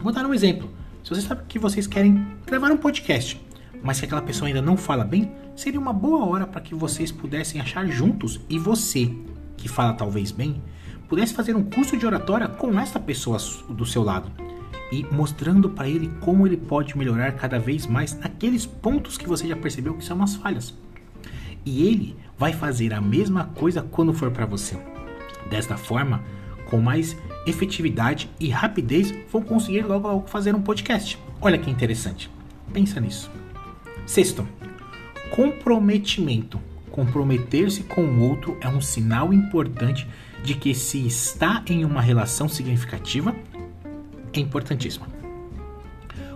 vou 0.01 0.13
dar 0.13 0.25
um 0.25 0.33
exemplo. 0.33 0.71
Se 1.03 1.11
você 1.11 1.23
sabe 1.23 1.43
que 1.49 1.59
vocês 1.59 1.89
querem 1.89 2.25
gravar 2.47 2.71
um 2.71 2.77
podcast, 2.77 3.41
mas 3.83 3.99
que 3.99 4.07
aquela 4.07 4.23
pessoa 4.23 4.47
ainda 4.47 4.63
não 4.63 4.77
fala 4.77 5.05
bem, 5.05 5.33
seria 5.57 5.81
uma 5.81 5.93
boa 5.93 6.25
hora 6.25 6.47
para 6.47 6.61
que 6.61 6.75
vocês 6.75 7.11
pudessem 7.11 7.61
achar 7.61 7.87
juntos 7.89 8.41
e 8.49 8.59
você, 8.59 9.13
que 9.61 9.69
fala 9.69 9.93
talvez 9.93 10.33
bem, 10.33 10.61
pudesse 11.09 11.35
fazer 11.35 11.55
um 11.55 11.63
curso 11.63 11.97
de 11.97 12.07
oratória 12.07 12.49
com 12.49 12.79
essa 12.81 12.99
pessoa 12.99 13.39
do 13.69 13.85
seu 13.85 14.03
lado 14.03 14.31
e 14.91 15.07
mostrando 15.13 15.71
para 15.71 15.89
ele 15.89 16.11
como 16.21 16.47
ele 16.47 16.57
pode 16.57 16.97
melhorar 16.97 17.33
cada 17.33 17.59
vez 17.59 17.87
mais 17.87 18.19
naqueles 18.19 18.67
pontos 18.67 19.17
que 19.17 19.29
você 19.29 19.47
já 19.47 19.57
percebeu 19.57 19.95
que 19.95 20.05
são 20.05 20.17
umas 20.17 20.35
falhas. 20.35 20.75
E 21.65 21.87
ele 21.87 22.17
vai 22.39 22.53
fazer 22.53 22.95
a 22.95 23.01
mesma 23.01 23.45
coisa 23.45 23.83
quando 23.83 24.13
for 24.13 24.31
para 24.31 24.47
você. 24.47 24.77
Desta 25.49 25.77
forma, 25.77 26.23
com 26.67 26.81
mais 26.81 27.17
efetividade 27.47 28.31
e 28.41 28.49
rapidez, 28.49 29.15
vão 29.31 29.43
conseguir 29.43 29.83
logo, 29.83 30.09
logo 30.09 30.27
fazer 30.27 30.55
um 30.55 30.63
podcast. 30.63 31.19
Olha 31.41 31.59
que 31.59 31.71
interessante. 31.71 32.31
Pensa 32.73 33.01
nisso. 33.01 33.31
Sexto, 34.07 34.47
comprometimento. 35.31 36.61
Comprometer-se 37.01 37.85
com 37.85 38.03
o 38.03 38.29
outro 38.29 38.59
é 38.61 38.69
um 38.69 38.79
sinal 38.79 39.33
importante 39.33 40.07
de 40.45 40.55
que 40.55 40.75
se 40.75 41.07
está 41.07 41.65
em 41.67 41.83
uma 41.83 42.03
relação 42.03 42.47
significativa 42.47 43.35
é 44.35 44.39
importantíssimo. 44.39 45.07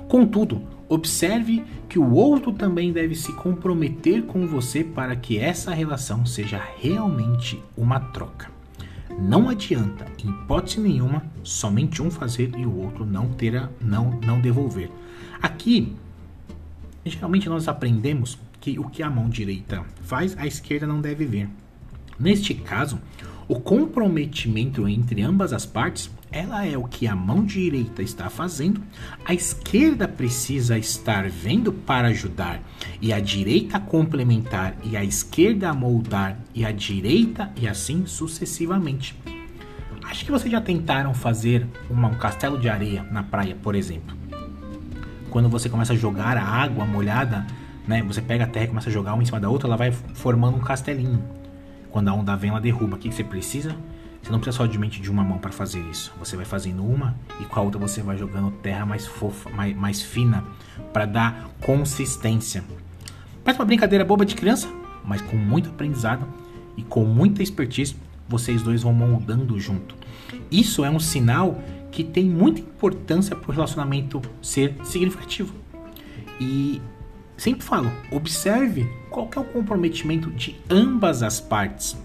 Contudo, 0.09 0.63
Observe 0.87 1.65
que 1.89 1.99
o 1.99 2.13
outro 2.13 2.53
também 2.53 2.93
deve 2.93 3.15
se 3.15 3.33
comprometer 3.33 4.23
com 4.25 4.47
você 4.47 4.85
para 4.85 5.17
que 5.17 5.39
essa 5.39 5.73
relação 5.73 6.27
seja 6.27 6.63
realmente 6.79 7.61
uma 7.77 7.99
troca. 7.99 8.51
Não 9.19 9.49
adianta, 9.49 10.07
em 10.23 10.29
hipótese 10.29 10.81
nenhuma, 10.81 11.25
somente 11.43 12.03
um 12.03 12.11
fazer 12.11 12.53
e 12.57 12.67
o 12.67 12.77
outro 12.77 13.07
não 13.07 13.29
terá, 13.29 13.71
não, 13.81 14.21
não 14.25 14.41
devolver. 14.41 14.91
Aqui, 15.41 15.97
geralmente 17.05 17.49
nós 17.49 17.67
aprendemos 17.67 18.39
que 18.65 18.79
o 18.79 18.85
que 18.85 19.03
a 19.03 19.11
mão 19.11 19.29
direita 19.29 19.85
faz, 20.05 20.35
a 20.39 20.47
esquerda 20.47 20.87
não 20.87 20.99
deve 20.99 21.27
ver. 21.27 21.51
Neste 22.19 22.55
caso, 22.55 22.99
o 23.47 23.61
comprometimento 23.61 24.89
entre 24.89 25.21
ambas 25.21 25.53
as 25.53 25.67
partes 25.67 26.11
ela 26.33 26.67
é 26.67 26.77
o 26.77 26.85
que 26.85 27.07
a 27.07 27.15
mão 27.15 27.45
direita 27.45 28.03
está 28.03 28.31
fazendo, 28.31 28.81
a 29.23 29.35
esquerda 29.35 30.09
precisa 30.09 30.79
estar 30.79 31.29
vendo 31.29 31.73
para 31.73 32.09
ajudar, 32.09 32.61
e 33.03 33.13
a 33.13 33.21
direita 33.21 33.79
complementar, 33.79 34.75
e 34.83 34.97
a 34.97 35.05
esquerda 35.05 35.73
moldar, 35.75 36.39
e 36.55 36.65
a 36.65 36.73
direita, 36.73 37.53
e 37.61 37.69
assim 37.69 38.07
sucessivamente. 38.07 39.15
Acho 40.05 40.25
que 40.25 40.33
vocês 40.33 40.51
já 40.51 40.61
tentaram 40.61 41.13
fazer 41.13 41.67
uma, 41.91 42.09
um 42.09 42.15
castelo 42.15 42.59
de 42.59 42.69
areia 42.69 43.05
na 43.13 43.23
praia, 43.23 43.57
por 43.63 43.75
exemplo. 43.75 44.17
Quando 45.29 45.51
você 45.51 45.69
começa 45.69 45.93
a 45.93 45.97
jogar 45.97 46.37
a 46.39 46.45
água 46.45 46.87
molhada, 46.87 47.47
né, 47.87 48.03
você 48.03 48.21
pega 48.21 48.45
a 48.45 48.47
terra 48.47 48.65
e 48.65 48.69
começa 48.69 48.89
a 48.89 48.93
jogar 48.93 49.15
uma 49.15 49.23
em 49.23 49.27
cima 49.27 49.41
da 49.41 49.49
outra, 49.49 49.69
ela 49.69 49.77
vai 49.77 49.93
formando 49.93 50.57
um 50.57 50.61
castelinho. 50.61 51.23
Quando 51.91 52.09
a 52.09 52.13
onda 52.13 52.35
vem, 52.35 52.51
ela 52.51 52.61
derruba. 52.61 52.97
O 52.97 52.99
que, 52.99 53.13
você 53.13 53.23
precisa? 53.23 53.77
Você 54.23 54.33
não 54.33 54.41
precisa 54.41 54.67
somente 54.67 55.01
de 55.01 55.11
uma 55.11 55.23
mão 55.23 55.39
para 55.39 55.53
fazer 55.53 55.81
isso. 55.91 56.13
Você 56.19 56.35
vai 56.35 56.47
fazendo 56.47 56.85
uma 56.85 57.15
e 57.41 57.45
com 57.45 57.61
a 57.61 57.63
outra 57.63 57.79
você 57.79 58.03
vai 58.03 58.17
jogando 58.17 58.51
terra 58.51 58.87
mais 58.87 59.07
fofa, 59.07 59.51
mais, 59.51 59.77
mais 59.77 60.03
fina, 60.03 60.43
para 60.93 61.05
dar 61.05 61.51
consistência. 61.61 62.65
Parece 63.45 63.61
uma 63.61 63.67
brincadeira 63.67 64.05
boba 64.05 64.25
de 64.25 64.35
criança, 64.35 64.67
mas 65.05 65.21
com 65.21 65.37
muito 65.37 65.69
aprendizado 65.69 66.27
e 66.77 66.83
com 66.83 67.05
muita 67.05 67.43
expertise, 67.43 67.95
vocês 68.27 68.63
dois 68.63 68.83
vão 68.83 68.95
moldando 68.95 69.61
junto. 69.61 69.95
Isso 70.51 70.85
é 70.85 70.91
um 70.91 70.99
sinal 70.99 71.61
que 71.93 72.03
tem 72.03 72.25
muita 72.25 72.61
importância 72.61 73.37
para 73.37 73.51
o 73.51 73.53
relacionamento 73.53 74.23
ser 74.41 74.75
significativo. 74.83 75.55
E 76.41 76.81
sempre 77.37 77.65
falo, 77.65 77.91
observe 78.11 78.89
qual 79.11 79.31
é 79.35 79.41
o 79.41 79.45
comprometimento 79.45 80.31
de 80.31 80.57
ambas 80.71 81.23
as 81.23 81.41
partes. 81.41 81.97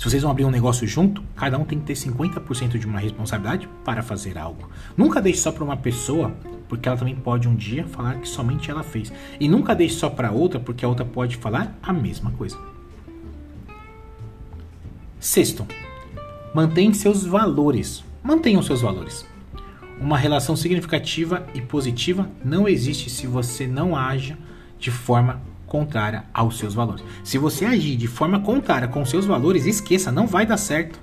Se 0.00 0.08
vocês 0.08 0.22
vão 0.22 0.30
abrir 0.30 0.46
um 0.46 0.50
negócio 0.50 0.86
junto, 0.86 1.22
cada 1.36 1.58
um 1.58 1.64
tem 1.64 1.78
que 1.78 1.84
ter 1.84 1.92
50% 1.92 2.78
de 2.78 2.86
uma 2.86 2.98
responsabilidade 2.98 3.68
para 3.84 4.02
fazer 4.02 4.38
algo. 4.38 4.70
Nunca 4.96 5.20
deixe 5.20 5.40
só 5.40 5.52
para 5.52 5.62
uma 5.62 5.76
pessoa, 5.76 6.34
porque 6.70 6.88
ela 6.88 6.96
também 6.96 7.14
pode 7.14 7.46
um 7.46 7.54
dia 7.54 7.86
falar 7.86 8.18
que 8.18 8.26
somente 8.26 8.70
ela 8.70 8.82
fez. 8.82 9.12
E 9.38 9.46
nunca 9.46 9.74
deixe 9.74 9.96
só 9.96 10.08
para 10.08 10.32
outra, 10.32 10.58
porque 10.58 10.86
a 10.86 10.88
outra 10.88 11.04
pode 11.04 11.36
falar 11.36 11.78
a 11.82 11.92
mesma 11.92 12.30
coisa. 12.30 12.56
Sexto, 15.18 15.66
mantenha 16.54 16.94
seus 16.94 17.26
valores. 17.26 18.02
Mantenham 18.22 18.62
seus 18.62 18.80
valores. 18.80 19.26
Uma 20.00 20.16
relação 20.16 20.56
significativa 20.56 21.46
e 21.52 21.60
positiva 21.60 22.26
não 22.42 22.66
existe 22.66 23.10
se 23.10 23.26
você 23.26 23.66
não 23.66 23.94
age 23.94 24.34
de 24.78 24.90
forma 24.90 25.42
contrária 25.66 26.24
aos 26.32 26.58
seus 26.58 26.72
valores. 26.72 27.04
Se 27.22 27.36
você 27.36 27.66
agir 27.66 27.96
de 27.96 28.08
forma 28.08 28.40
contrária 28.40 28.88
com 28.88 29.04
seus 29.04 29.26
valores, 29.26 29.66
esqueça, 29.66 30.10
não 30.10 30.26
vai 30.26 30.46
dar 30.46 30.56
certo. 30.56 30.98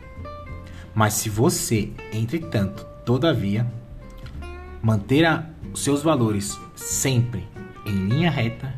Mas 0.96 1.14
se 1.14 1.30
você, 1.30 1.92
entretanto, 2.12 2.88
todavia, 3.06 3.68
manter 4.82 5.26
os 5.72 5.84
seus 5.84 6.02
valores 6.02 6.60
sempre 6.76 7.48
em 7.86 8.08
linha 8.08 8.32
reta 8.32 8.74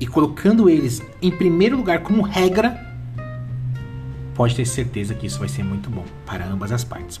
e 0.00 0.06
colocando 0.06 0.70
eles 0.70 1.02
em 1.20 1.30
primeiro 1.30 1.76
lugar 1.76 2.02
como 2.02 2.22
regra, 2.22 2.82
pode 4.34 4.56
ter 4.56 4.64
certeza 4.64 5.14
que 5.14 5.26
isso 5.26 5.38
vai 5.38 5.48
ser 5.48 5.62
muito 5.62 5.90
bom 5.90 6.04
para 6.24 6.46
ambas 6.46 6.72
as 6.72 6.82
partes. 6.82 7.20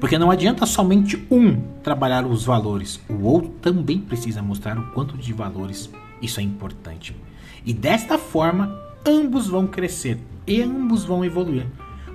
Porque 0.00 0.18
não 0.18 0.30
adianta 0.30 0.64
somente 0.64 1.26
um 1.30 1.60
trabalhar 1.82 2.24
os 2.24 2.44
valores, 2.44 3.00
o 3.08 3.24
outro 3.24 3.50
também 3.60 3.98
precisa 3.98 4.40
mostrar 4.40 4.78
o 4.78 4.92
quanto 4.92 5.16
de 5.18 5.32
valores 5.32 5.90
isso 6.22 6.38
é 6.38 6.42
importante. 6.42 7.16
E 7.64 7.72
desta 7.72 8.16
forma, 8.16 8.78
ambos 9.04 9.48
vão 9.48 9.66
crescer 9.66 10.18
e 10.46 10.62
ambos 10.62 11.04
vão 11.04 11.24
evoluir. 11.24 11.66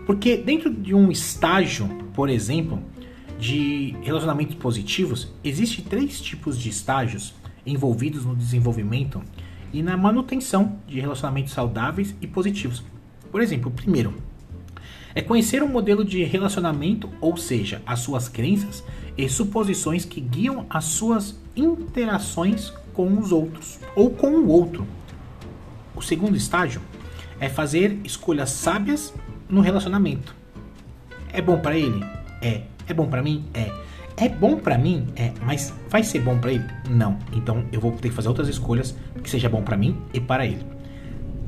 Porque 0.05 0.37
dentro 0.37 0.73
de 0.73 0.95
um 0.95 1.11
estágio, 1.11 1.87
por 2.13 2.29
exemplo, 2.29 2.81
de 3.37 3.95
relacionamentos 4.01 4.55
positivos, 4.55 5.31
existem 5.43 5.83
três 5.83 6.21
tipos 6.21 6.57
de 6.57 6.69
estágios 6.69 7.33
envolvidos 7.65 8.25
no 8.25 8.35
desenvolvimento 8.35 9.21
e 9.71 9.81
na 9.81 9.97
manutenção 9.97 10.77
de 10.87 10.99
relacionamentos 10.99 11.53
saudáveis 11.53 12.15
e 12.21 12.27
positivos. 12.27 12.83
Por 13.31 13.41
exemplo, 13.41 13.71
primeiro 13.71 14.13
é 15.15 15.21
conhecer 15.21 15.61
um 15.61 15.67
modelo 15.67 16.03
de 16.03 16.23
relacionamento, 16.23 17.09
ou 17.21 17.37
seja, 17.37 17.81
as 17.85 17.99
suas 17.99 18.27
crenças 18.27 18.83
e 19.17 19.27
suposições 19.29 20.05
que 20.05 20.19
guiam 20.19 20.65
as 20.69 20.85
suas 20.85 21.39
interações 21.55 22.71
com 22.93 23.17
os 23.17 23.31
outros 23.31 23.79
ou 23.95 24.09
com 24.09 24.31
o 24.31 24.47
outro. 24.47 24.85
O 25.95 26.01
segundo 26.01 26.35
estágio 26.35 26.81
é 27.39 27.49
fazer 27.49 27.99
escolhas 28.03 28.49
sábias 28.49 29.13
no 29.49 29.61
relacionamento. 29.61 30.35
É 31.31 31.41
bom 31.41 31.59
para 31.59 31.77
ele? 31.77 32.03
É. 32.41 32.61
É 32.87 32.93
bom 32.93 33.07
para 33.07 33.21
mim? 33.21 33.45
É. 33.53 33.71
É 34.15 34.29
bom 34.29 34.57
para 34.57 34.77
mim? 34.77 35.07
É. 35.15 35.31
Mas 35.41 35.73
vai 35.89 36.03
ser 36.03 36.19
bom 36.19 36.37
para 36.37 36.51
ele? 36.51 36.65
Não. 36.89 37.17
Então 37.31 37.65
eu 37.71 37.79
vou 37.79 37.91
ter 37.91 38.09
que 38.09 38.15
fazer 38.15 38.27
outras 38.27 38.47
escolhas 38.47 38.95
que 39.21 39.29
seja 39.29 39.49
bom 39.49 39.61
para 39.61 39.77
mim 39.77 39.97
e 40.13 40.19
para 40.19 40.45
ele. 40.45 40.63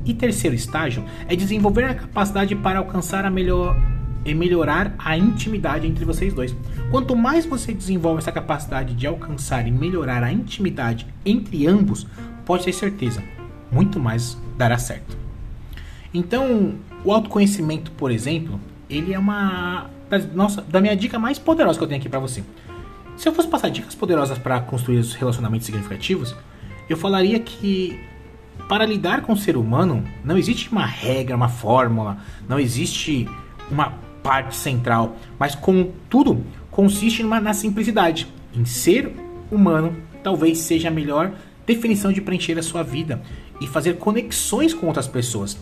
E 0.06 0.14
terceiro 0.14 0.54
estágio 0.54 1.04
é 1.28 1.34
desenvolver 1.34 1.84
a 1.84 1.94
capacidade 1.94 2.54
para 2.54 2.78
alcançar 2.78 3.24
a 3.24 3.30
melhor 3.30 3.76
e 4.24 4.34
melhorar 4.34 4.94
a 4.98 5.16
intimidade 5.16 5.86
entre 5.86 6.04
vocês 6.04 6.32
dois. 6.32 6.54
Quanto 6.90 7.14
mais 7.14 7.44
você 7.44 7.72
desenvolve 7.72 8.18
essa 8.18 8.32
capacidade 8.32 8.94
de 8.94 9.06
alcançar 9.06 9.66
e 9.66 9.70
melhorar 9.70 10.22
a 10.22 10.32
intimidade 10.32 11.06
entre 11.24 11.66
ambos, 11.66 12.06
pode 12.44 12.64
ter 12.64 12.72
certeza, 12.72 13.22
muito 13.70 14.00
mais 14.00 14.36
dará 14.56 14.78
certo. 14.78 15.16
Então, 16.14 16.74
o 17.04 17.12
autoconhecimento, 17.12 17.90
por 17.92 18.10
exemplo, 18.10 18.60
ele 18.88 19.12
é 19.12 19.18
uma 19.18 19.90
nossa, 20.34 20.62
da 20.62 20.80
minha 20.80 20.96
dica 20.96 21.18
mais 21.18 21.38
poderosa 21.38 21.78
que 21.78 21.84
eu 21.84 21.88
tenho 21.88 22.00
aqui 22.00 22.08
para 22.08 22.20
você. 22.20 22.42
Se 23.16 23.28
eu 23.28 23.32
fosse 23.32 23.48
passar 23.48 23.70
dicas 23.70 23.94
poderosas 23.94 24.38
para 24.38 24.60
construir 24.60 24.98
os 24.98 25.14
relacionamentos 25.14 25.66
significativos, 25.66 26.34
eu 26.88 26.96
falaria 26.96 27.38
que 27.40 27.98
para 28.68 28.84
lidar 28.84 29.22
com 29.22 29.32
o 29.32 29.36
ser 29.36 29.56
humano 29.56 30.04
não 30.24 30.36
existe 30.36 30.70
uma 30.70 30.84
regra, 30.84 31.36
uma 31.36 31.48
fórmula, 31.48 32.18
não 32.48 32.58
existe 32.58 33.28
uma 33.70 33.92
parte 34.22 34.56
central, 34.56 35.16
mas 35.38 35.54
contudo 35.54 36.44
consiste 36.70 37.22
numa, 37.22 37.40
na 37.40 37.54
simplicidade. 37.54 38.26
Em 38.54 38.64
ser 38.64 39.12
humano, 39.50 39.96
talvez 40.22 40.58
seja 40.58 40.88
a 40.88 40.90
melhor 40.90 41.32
definição 41.64 42.12
de 42.12 42.20
preencher 42.20 42.58
a 42.58 42.62
sua 42.62 42.82
vida 42.82 43.22
e 43.60 43.66
fazer 43.66 43.98
conexões 43.98 44.74
com 44.74 44.86
outras 44.86 45.06
pessoas. 45.06 45.56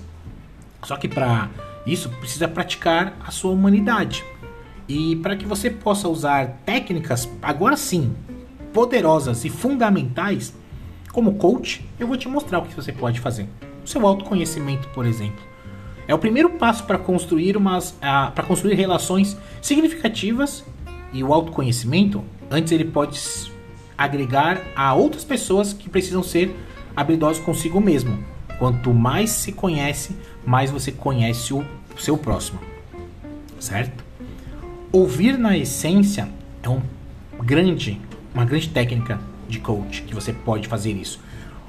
Só 0.82 0.96
que 0.96 1.08
para 1.08 1.50
isso 1.86 2.08
precisa 2.08 2.48
praticar 2.48 3.16
a 3.26 3.30
sua 3.30 3.52
humanidade. 3.52 4.24
E 4.88 5.16
para 5.16 5.36
que 5.36 5.46
você 5.46 5.70
possa 5.70 6.08
usar 6.08 6.60
técnicas, 6.64 7.28
agora 7.42 7.76
sim, 7.76 8.14
poderosas 8.72 9.44
e 9.44 9.50
fundamentais, 9.50 10.54
como 11.14 11.36
coach, 11.36 11.88
eu 11.98 12.08
vou 12.08 12.16
te 12.16 12.28
mostrar 12.28 12.58
o 12.58 12.62
que 12.62 12.74
você 12.74 12.90
pode 12.90 13.20
fazer. 13.20 13.48
O 13.84 13.88
seu 13.88 14.04
autoconhecimento, 14.04 14.88
por 14.88 15.06
exemplo. 15.06 15.40
É 16.08 16.14
o 16.14 16.18
primeiro 16.18 16.50
passo 16.50 16.82
para 16.84 16.98
construir 16.98 17.56
umas, 17.56 17.92
para 17.92 18.42
construir 18.42 18.74
relações 18.74 19.36
significativas 19.62 20.64
e 21.12 21.22
o 21.22 21.32
autoconhecimento. 21.32 22.22
Antes 22.50 22.72
ele 22.72 22.84
pode 22.84 23.18
agregar 23.96 24.60
a 24.74 24.92
outras 24.92 25.22
pessoas 25.22 25.72
que 25.72 25.88
precisam 25.88 26.22
ser 26.22 26.54
habilidosos 26.96 27.42
consigo 27.42 27.80
mesmo. 27.80 28.18
Quanto 28.58 28.92
mais 28.92 29.30
se 29.30 29.52
conhece, 29.52 30.16
mais 30.44 30.70
você 30.70 30.90
conhece 30.90 31.54
o 31.54 31.64
seu 31.96 32.18
próximo, 32.18 32.58
certo? 33.60 34.04
Ouvir 34.90 35.38
na 35.38 35.56
essência 35.56 36.28
é 36.62 36.68
um 36.68 36.82
grande, 37.40 38.00
uma 38.34 38.44
grande 38.44 38.68
técnica 38.68 39.20
de 39.48 39.58
coach 39.58 40.02
que 40.02 40.14
você 40.14 40.32
pode 40.32 40.68
fazer 40.68 40.92
isso. 40.92 41.20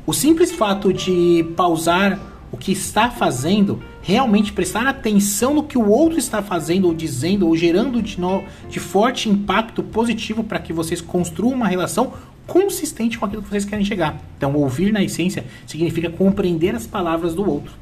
O 0.05 0.13
simples 0.13 0.51
fato 0.51 0.93
de 0.93 1.45
pausar 1.55 2.19
o 2.51 2.57
que 2.57 2.71
está 2.71 3.09
fazendo, 3.09 3.81
realmente 4.01 4.53
prestar 4.53 4.87
atenção 4.87 5.53
no 5.53 5.63
que 5.63 5.77
o 5.77 5.89
outro 5.89 6.17
está 6.17 6.41
fazendo 6.41 6.87
ou 6.87 6.93
dizendo 6.93 7.47
ou 7.47 7.55
gerando 7.55 8.01
de, 8.01 8.19
no, 8.19 8.43
de 8.69 8.79
forte 8.79 9.27
impacto 9.27 9.83
positivo 9.83 10.43
para 10.43 10.59
que 10.59 10.71
vocês 10.71 11.01
construam 11.01 11.53
uma 11.53 11.67
relação 11.67 12.13
consistente 12.47 13.17
com 13.17 13.25
aquilo 13.25 13.41
que 13.41 13.49
vocês 13.49 13.65
querem 13.65 13.83
chegar. 13.83 14.21
Então, 14.37 14.53
ouvir 14.53 14.93
na 14.93 15.03
essência 15.03 15.45
significa 15.65 16.09
compreender 16.09 16.75
as 16.75 16.85
palavras 16.85 17.33
do 17.33 17.49
outro. 17.49 17.73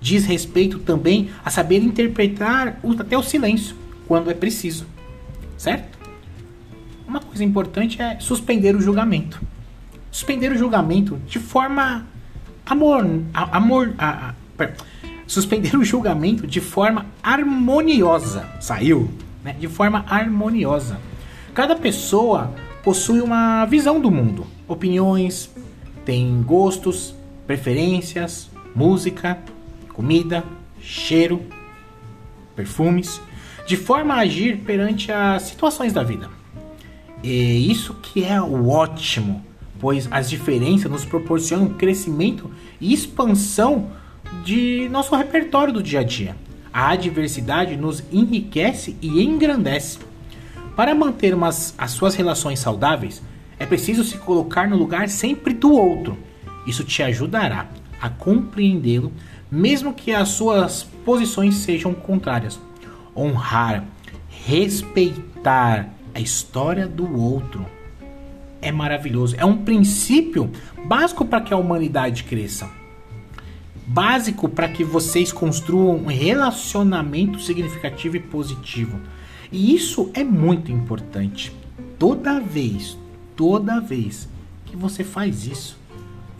Diz 0.00 0.24
respeito 0.24 0.78
também 0.78 1.30
a 1.44 1.50
saber 1.50 1.78
interpretar 1.78 2.80
até 2.98 3.16
o 3.16 3.22
silêncio 3.22 3.76
quando 4.08 4.30
é 4.30 4.34
preciso. 4.34 4.86
Certo? 5.56 5.95
Uma 7.16 7.22
coisa 7.22 7.44
importante 7.44 8.02
é 8.02 8.20
suspender 8.20 8.76
o 8.76 8.80
julgamento. 8.82 9.40
Suspender 10.10 10.52
o 10.52 10.58
julgamento 10.58 11.18
de 11.26 11.38
forma 11.38 12.06
amor, 12.66 13.06
amor, 13.32 13.94
a, 13.96 14.34
a, 14.58 14.68
suspender 15.26 15.74
o 15.76 15.82
julgamento 15.82 16.46
de 16.46 16.60
forma 16.60 17.06
harmoniosa. 17.22 18.46
Saiu, 18.60 19.10
né? 19.42 19.56
De 19.58 19.66
forma 19.66 20.04
harmoniosa. 20.06 21.00
Cada 21.54 21.74
pessoa 21.74 22.52
possui 22.84 23.22
uma 23.22 23.64
visão 23.64 23.98
do 23.98 24.10
mundo, 24.10 24.46
opiniões, 24.68 25.50
tem 26.04 26.42
gostos, 26.42 27.14
preferências, 27.46 28.50
música, 28.74 29.38
comida, 29.94 30.44
cheiro, 30.82 31.40
perfumes. 32.54 33.22
de 33.66 33.74
forma 33.74 34.14
a 34.14 34.18
agir 34.18 34.58
perante 34.58 35.10
as 35.10 35.44
situações 35.44 35.94
da 35.94 36.02
vida. 36.02 36.36
E 37.22 37.70
isso 37.70 37.94
que 37.94 38.24
é 38.24 38.40
o 38.40 38.68
ótimo, 38.68 39.44
pois 39.78 40.08
as 40.10 40.28
diferenças 40.28 40.90
nos 40.90 41.04
proporcionam 41.04 41.70
crescimento 41.70 42.50
e 42.80 42.92
expansão 42.92 43.90
de 44.44 44.88
nosso 44.90 45.14
repertório 45.14 45.72
do 45.72 45.82
dia 45.82 46.00
a 46.00 46.04
dia. 46.04 46.36
A 46.72 46.90
adversidade 46.90 47.76
nos 47.76 48.02
enriquece 48.12 48.96
e 49.00 49.22
engrandece. 49.22 49.98
Para 50.74 50.94
manter 50.94 51.34
umas, 51.34 51.74
as 51.78 51.92
suas 51.92 52.14
relações 52.14 52.58
saudáveis, 52.58 53.22
é 53.58 53.64
preciso 53.64 54.04
se 54.04 54.18
colocar 54.18 54.68
no 54.68 54.76
lugar 54.76 55.08
sempre 55.08 55.54
do 55.54 55.72
outro. 55.72 56.18
Isso 56.66 56.84
te 56.84 57.02
ajudará 57.02 57.68
a 58.00 58.10
compreendê-lo, 58.10 59.10
mesmo 59.50 59.94
que 59.94 60.12
as 60.12 60.28
suas 60.28 60.82
posições 61.04 61.54
sejam 61.54 61.94
contrárias. 61.94 62.60
Honrar, 63.16 63.84
respeitar 64.28 65.95
a 66.16 66.20
história 66.20 66.88
do 66.88 67.14
outro 67.14 67.66
é 68.62 68.72
maravilhoso. 68.72 69.36
É 69.38 69.44
um 69.44 69.62
princípio 69.62 70.50
básico 70.86 71.26
para 71.26 71.42
que 71.42 71.52
a 71.52 71.58
humanidade 71.58 72.24
cresça. 72.24 72.70
Básico 73.86 74.48
para 74.48 74.66
que 74.66 74.82
vocês 74.82 75.30
construam 75.30 75.96
um 75.96 76.06
relacionamento 76.06 77.38
significativo 77.38 78.16
e 78.16 78.20
positivo. 78.20 78.98
E 79.52 79.74
isso 79.74 80.10
é 80.14 80.24
muito 80.24 80.72
importante. 80.72 81.54
Toda 81.98 82.40
vez, 82.40 82.96
toda 83.36 83.78
vez 83.78 84.26
que 84.64 84.74
você 84.74 85.04
faz 85.04 85.46
isso, 85.46 85.78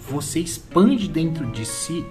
você 0.09 0.41
expande 0.41 1.07
dentro 1.07 1.45
de 1.51 1.67
si 1.67 2.03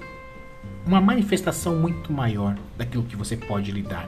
uma 0.85 1.01
manifestação 1.01 1.75
muito 1.75 2.13
maior 2.13 2.55
daquilo 2.77 3.05
que 3.05 3.15
você 3.15 3.35
pode 3.35 3.71
lidar. 3.71 4.07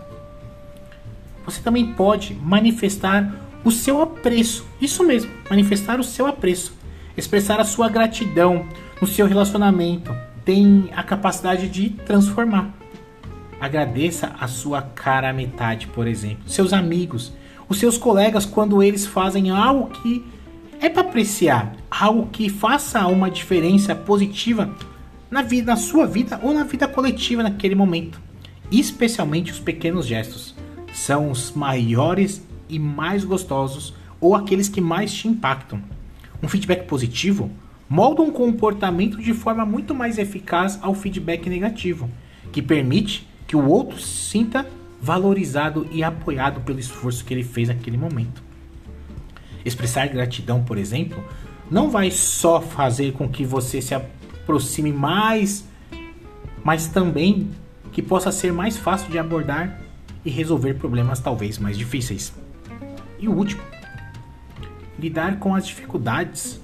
Você 1.44 1.60
também 1.60 1.94
pode 1.94 2.36
manifestar 2.36 3.47
o 3.64 3.72
seu 3.72 4.02
apreço, 4.02 4.66
isso 4.80 5.04
mesmo, 5.04 5.32
manifestar 5.50 6.00
o 6.00 6.04
seu 6.04 6.28
apreço, 6.28 6.74
expressar 7.16 7.60
a 7.60 7.66
sua 7.66 7.90
gratidão 7.90 8.66
no 9.02 9.08
seu 9.08 9.26
relacionamento, 9.28 10.16
tem 10.46 10.90
a 10.96 11.04
capacidade 11.04 11.68
de 11.68 11.90
transformar. 11.90 12.74
Agradeça 13.60 14.34
a 14.40 14.48
sua 14.48 14.82
cara 14.82 15.34
metade, 15.34 15.88
por 15.88 16.08
exemplo, 16.08 16.48
seus 16.48 16.74
amigos, 16.74 17.34
os 17.68 17.80
seus 17.80 17.98
colegas 17.98 18.46
quando 18.46 18.82
eles 18.82 19.06
fazem 19.06 19.50
algo 19.50 19.90
que 19.90 20.26
é 20.80 20.88
para 20.90 21.02
apreciar, 21.02 21.76
algo 21.90 22.28
que 22.28 22.50
faça 22.50 23.06
uma 23.08 23.30
diferença 23.30 23.96
positiva 23.96 24.70
na 25.30 25.42
vida, 25.42 25.72
na 25.72 25.78
sua 25.78 26.06
vida 26.06 26.40
ou 26.44 26.54
na 26.54 26.64
vida 26.64 26.88
coletiva 26.88 27.44
naquele 27.44 27.76
momento. 27.76 28.22
Especialmente 28.72 29.52
os 29.52 29.60
pequenos 29.60 30.06
gestos. 30.06 30.56
São 30.94 31.32
os 31.32 31.52
maiores 31.52 32.47
e 32.70 32.80
mais 32.80 33.24
gostosos 33.24 33.94
ou 34.20 34.36
aqueles 34.36 34.68
que 34.70 34.82
mais 34.82 35.14
te 35.14 35.28
impactam. 35.28 35.82
Um 36.42 36.48
feedback 36.48 36.88
positivo 36.88 37.50
molda 37.90 38.22
um 38.22 38.32
comportamento 38.32 39.18
de 39.18 39.34
forma 39.34 39.66
muito 39.66 39.96
mais 39.96 40.18
eficaz 40.18 40.80
ao 40.82 40.94
feedback 40.94 41.50
negativo, 41.50 42.10
que 42.52 42.62
permite 42.62 43.28
que 43.48 43.56
o 43.56 43.66
outro 43.66 44.00
sinta 44.00 44.68
valorizado 45.02 45.88
e 45.92 46.04
apoiado 46.04 46.62
pelo 46.62 46.80
esforço 46.80 47.24
que 47.24 47.34
ele 47.34 47.44
fez 47.44 47.70
naquele 47.70 47.98
momento. 47.98 48.44
Expressar 49.64 50.08
gratidão, 50.08 50.64
por 50.64 50.78
exemplo, 50.78 51.24
não 51.70 51.90
vai 51.90 52.12
só 52.12 52.62
fazer 52.62 53.14
com 53.14 53.28
que 53.28 53.46
você 53.46 53.82
se 53.82 53.94
aproxime 53.94 54.92
mais, 54.92 55.66
mas 56.64 56.88
também 56.88 57.50
que 57.92 58.02
possa 58.02 58.32
ser 58.32 58.52
mais 58.52 58.78
fácil 58.78 59.10
de 59.10 59.18
abordar 59.18 59.80
e 60.24 60.30
resolver 60.30 60.76
problemas 60.76 61.20
talvez 61.20 61.58
mais 61.58 61.78
difíceis. 61.78 62.34
E 63.20 63.28
o 63.28 63.34
último, 63.34 63.62
lidar 64.98 65.38
com 65.40 65.54
as 65.56 65.66
dificuldades. 65.68 66.60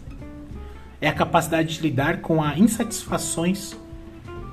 É 1.00 1.08
a 1.08 1.14
capacidade 1.14 1.76
de 1.76 1.82
lidar 1.82 2.22
com 2.22 2.42
as 2.42 2.58
insatisfações 2.58 3.76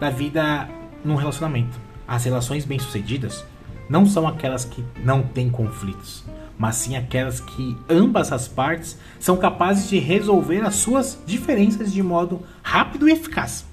da 0.00 0.10
vida 0.10 0.68
num 1.04 1.14
relacionamento. 1.14 1.78
As 2.06 2.24
relações 2.24 2.64
bem-sucedidas 2.64 3.44
não 3.88 4.04
são 4.04 4.26
aquelas 4.26 4.64
que 4.64 4.84
não 5.04 5.22
têm 5.22 5.48
conflitos, 5.48 6.24
mas 6.58 6.76
sim 6.76 6.96
aquelas 6.96 7.40
que 7.40 7.76
ambas 7.88 8.32
as 8.32 8.48
partes 8.48 8.98
são 9.18 9.36
capazes 9.36 9.88
de 9.88 9.98
resolver 9.98 10.62
as 10.62 10.74
suas 10.76 11.18
diferenças 11.24 11.92
de 11.92 12.02
modo 12.02 12.42
rápido 12.62 13.08
e 13.08 13.12
eficaz. 13.12 13.64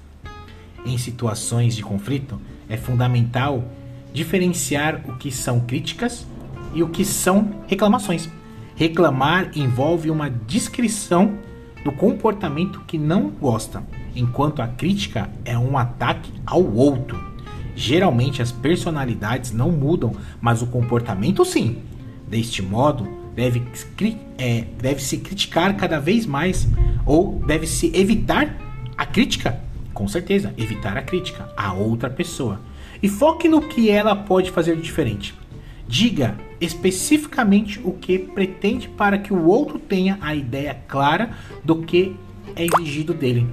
Em 0.86 0.96
situações 0.96 1.74
de 1.74 1.82
conflito, 1.82 2.40
é 2.68 2.76
fundamental 2.76 3.64
diferenciar 4.12 5.02
o 5.08 5.16
que 5.16 5.30
são 5.30 5.60
críticas 5.60 6.26
e 6.74 6.82
o 6.82 6.88
que 6.88 7.04
são 7.04 7.62
reclamações. 7.66 8.28
Reclamar 8.74 9.50
envolve 9.56 10.10
uma 10.10 10.30
descrição 10.30 11.38
do 11.84 11.92
comportamento 11.92 12.82
que 12.86 12.98
não 12.98 13.30
gosta, 13.30 13.82
enquanto 14.14 14.60
a 14.60 14.68
crítica 14.68 15.30
é 15.44 15.58
um 15.58 15.76
ataque 15.76 16.32
ao 16.46 16.64
outro. 16.64 17.18
Geralmente 17.74 18.42
as 18.42 18.50
personalidades 18.50 19.52
não 19.52 19.70
mudam, 19.70 20.12
mas 20.40 20.62
o 20.62 20.66
comportamento 20.66 21.44
sim. 21.44 21.78
Deste 22.28 22.60
modo, 22.60 23.08
deve, 23.34 23.62
é, 24.36 24.64
deve 24.80 25.00
se 25.00 25.18
criticar 25.18 25.76
cada 25.76 26.00
vez 26.00 26.26
mais 26.26 26.68
ou 27.06 27.40
deve 27.46 27.66
se 27.66 27.90
evitar 27.96 28.56
a 28.96 29.06
crítica. 29.06 29.60
Com 29.94 30.08
certeza, 30.08 30.52
evitar 30.58 30.96
a 30.96 31.02
crítica 31.02 31.48
a 31.56 31.72
outra 31.72 32.10
pessoa. 32.10 32.60
E 33.02 33.08
foque 33.08 33.48
no 33.48 33.62
que 33.62 33.90
ela 33.90 34.14
pode 34.14 34.50
fazer 34.50 34.76
diferente. 34.76 35.34
Diga 35.86 36.36
especificamente 36.60 37.80
o 37.84 37.92
que 37.92 38.18
pretende 38.18 38.88
para 38.88 39.18
que 39.18 39.32
o 39.32 39.46
outro 39.46 39.78
tenha 39.78 40.18
a 40.20 40.34
ideia 40.34 40.76
clara 40.88 41.30
do 41.64 41.82
que 41.82 42.16
é 42.56 42.64
exigido 42.64 43.14
dele. 43.14 43.46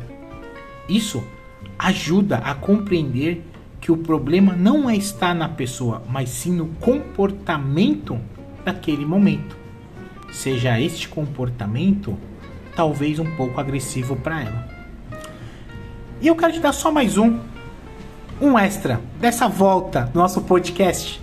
Isso 0.87 1.23
ajuda 1.77 2.37
a 2.37 2.55
compreender 2.55 3.43
que 3.79 3.91
o 3.91 3.97
problema 3.97 4.53
não 4.53 4.89
é 4.89 4.95
estar 4.95 5.35
na 5.35 5.47
pessoa, 5.47 6.01
mas 6.09 6.29
sim 6.29 6.53
no 6.53 6.67
comportamento 6.79 8.19
daquele 8.63 9.05
momento. 9.05 9.55
Seja 10.31 10.79
este 10.79 11.07
comportamento 11.07 12.17
talvez 12.75 13.19
um 13.19 13.35
pouco 13.35 13.59
agressivo 13.59 14.15
para 14.15 14.41
ela. 14.41 14.67
E 16.19 16.27
eu 16.27 16.35
quero 16.35 16.53
te 16.53 16.59
dar 16.59 16.73
só 16.73 16.91
mais 16.91 17.17
um, 17.17 17.39
um 18.41 18.57
extra 18.57 18.99
dessa 19.19 19.47
volta 19.47 20.09
do 20.11 20.19
nosso 20.19 20.41
podcast. 20.41 21.21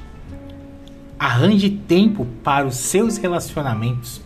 Arranje 1.23 1.71
tempo 1.71 2.27
para 2.43 2.67
os 2.67 2.75
seus 2.75 3.17
relacionamentos. 3.17 4.21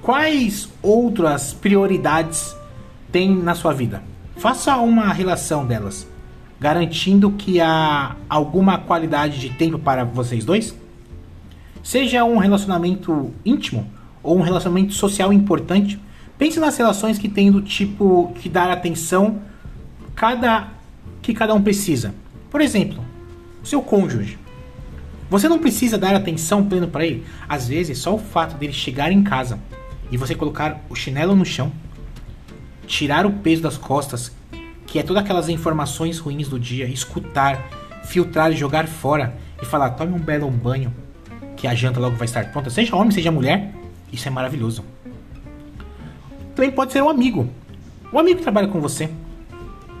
Quais 0.00 0.66
outras 0.82 1.52
prioridades 1.52 2.56
tem 3.12 3.36
na 3.36 3.54
sua 3.54 3.74
vida? 3.74 4.02
Faça 4.38 4.78
uma 4.78 5.12
relação 5.12 5.66
delas 5.66 6.08
garantindo 6.58 7.30
que 7.32 7.60
há 7.60 8.16
alguma 8.30 8.78
qualidade 8.78 9.38
de 9.38 9.50
tempo 9.50 9.78
para 9.78 10.02
vocês 10.02 10.42
dois? 10.42 10.74
Seja 11.82 12.24
um 12.24 12.38
relacionamento 12.38 13.30
íntimo 13.44 13.86
ou 14.22 14.38
um 14.38 14.42
relacionamento 14.42 14.94
social 14.94 15.30
importante, 15.34 16.00
pense 16.38 16.58
nas 16.58 16.78
relações 16.78 17.18
que 17.18 17.28
tem 17.28 17.52
do 17.52 17.60
tipo 17.60 18.32
que 18.36 18.48
dar 18.48 18.70
atenção 18.70 19.42
cada 20.14 20.66
que 21.20 21.34
cada 21.34 21.52
um 21.52 21.60
precisa. 21.60 22.14
Por 22.50 22.62
exemplo, 22.62 23.04
seu 23.62 23.82
cônjuge. 23.82 24.38
Você 25.30 25.48
não 25.48 25.60
precisa 25.60 25.96
dar 25.96 26.14
atenção 26.14 26.66
plena 26.66 26.88
para 26.88 27.06
ele. 27.06 27.24
Às 27.48 27.68
vezes, 27.68 27.98
só 27.98 28.14
o 28.14 28.18
fato 28.18 28.56
dele 28.56 28.72
chegar 28.72 29.12
em 29.12 29.22
casa 29.22 29.60
e 30.10 30.16
você 30.16 30.34
colocar 30.34 30.80
o 30.90 30.94
chinelo 30.94 31.36
no 31.36 31.44
chão, 31.44 31.72
tirar 32.86 33.24
o 33.24 33.32
peso 33.32 33.62
das 33.62 33.78
costas 33.78 34.32
que 34.90 34.98
é 34.98 35.04
todas 35.04 35.22
aquelas 35.22 35.48
informações 35.48 36.18
ruins 36.18 36.48
do 36.48 36.58
dia, 36.58 36.84
escutar, 36.86 37.64
filtrar 38.02 38.50
e 38.50 38.56
jogar 38.56 38.88
fora 38.88 39.36
e 39.62 39.64
falar: 39.64 39.90
tome 39.90 40.12
um 40.12 40.18
belo 40.18 40.50
banho, 40.50 40.92
que 41.56 41.68
a 41.68 41.74
janta 41.74 42.00
logo 42.00 42.16
vai 42.16 42.24
estar 42.24 42.50
pronta, 42.50 42.68
seja 42.68 42.96
homem, 42.96 43.12
seja 43.12 43.30
mulher, 43.30 43.72
isso 44.12 44.26
é 44.26 44.30
maravilhoso. 44.30 44.84
Também 46.56 46.72
pode 46.72 46.92
ser 46.92 47.02
um 47.02 47.08
amigo, 47.08 47.48
um 48.12 48.18
amigo 48.18 48.38
que 48.38 48.42
trabalha 48.42 48.66
com 48.66 48.80
você, 48.80 49.08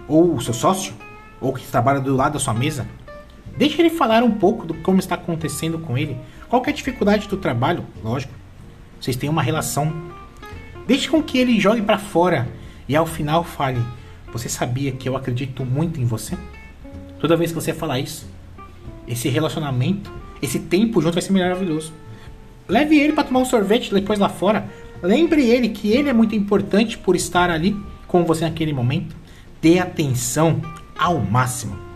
ou 0.08 0.34
o 0.34 0.40
seu 0.40 0.52
sócio, 0.52 0.92
ou 1.40 1.52
que 1.52 1.64
trabalha 1.68 2.00
do 2.00 2.16
lado 2.16 2.32
da 2.32 2.40
sua 2.40 2.52
mesa. 2.52 2.84
Deixe 3.56 3.80
ele 3.80 3.90
falar 3.90 4.22
um 4.22 4.30
pouco 4.30 4.66
do 4.66 4.74
como 4.74 4.98
está 4.98 5.14
acontecendo 5.14 5.78
com 5.78 5.96
ele, 5.96 6.16
qual 6.48 6.62
é 6.66 6.70
a 6.70 6.72
dificuldade 6.72 7.28
do 7.28 7.36
trabalho, 7.36 7.84
lógico. 8.02 8.32
Vocês 9.00 9.16
têm 9.16 9.30
uma 9.30 9.42
relação. 9.42 9.92
Deixe 10.86 11.08
com 11.08 11.22
que 11.22 11.38
ele 11.38 11.60
jogue 11.60 11.82
para 11.82 11.98
fora 11.98 12.48
e 12.88 12.96
ao 12.96 13.06
final 13.06 13.44
fale: 13.44 13.80
você 14.32 14.48
sabia 14.48 14.92
que 14.92 15.08
eu 15.08 15.16
acredito 15.16 15.64
muito 15.64 16.00
em 16.00 16.04
você? 16.04 16.36
Toda 17.18 17.36
vez 17.36 17.50
que 17.50 17.54
você 17.54 17.72
falar 17.72 18.00
isso, 18.00 18.26
esse 19.06 19.28
relacionamento, 19.28 20.12
esse 20.40 20.58
tempo 20.58 21.00
junto 21.00 21.14
vai 21.14 21.22
ser 21.22 21.32
maravilhoso. 21.32 21.92
Leve 22.68 22.98
ele 22.98 23.12
para 23.12 23.24
tomar 23.24 23.40
um 23.40 23.44
sorvete 23.44 23.92
depois 23.92 24.18
lá 24.18 24.28
fora. 24.28 24.68
Lembre 25.02 25.44
ele 25.44 25.70
que 25.70 25.90
ele 25.90 26.08
é 26.08 26.12
muito 26.12 26.34
importante 26.34 26.96
por 26.96 27.16
estar 27.16 27.50
ali 27.50 27.76
com 28.06 28.24
você 28.24 28.44
naquele 28.44 28.72
momento. 28.72 29.16
Dê 29.60 29.78
atenção 29.78 30.60
ao 30.96 31.18
máximo. 31.18 31.89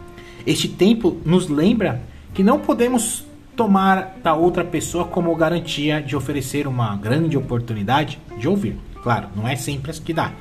Este 0.47 0.69
tempo 0.69 1.19
nos 1.25 1.49
lembra 1.49 2.03
que 2.35 2.43
não 2.43 2.59
podemos 2.59 3.25
tomar 3.57 4.17
da 4.23 4.35
outra 4.35 4.65
pessoa 4.65 5.05
como 5.05 5.35
garantia 5.35 6.03
de 6.03 6.15
oferecer 6.15 6.67
uma 6.67 6.97
grande 6.97 7.37
oportunidade 7.37 8.19
de 8.39 8.47
ouvir. 8.47 8.77
Claro, 9.03 9.29
não 9.35 9.49
é 9.49 9.57
sempre 9.57 9.91
as 9.91 9.99
que 9.99 10.13
dá, 10.13 10.33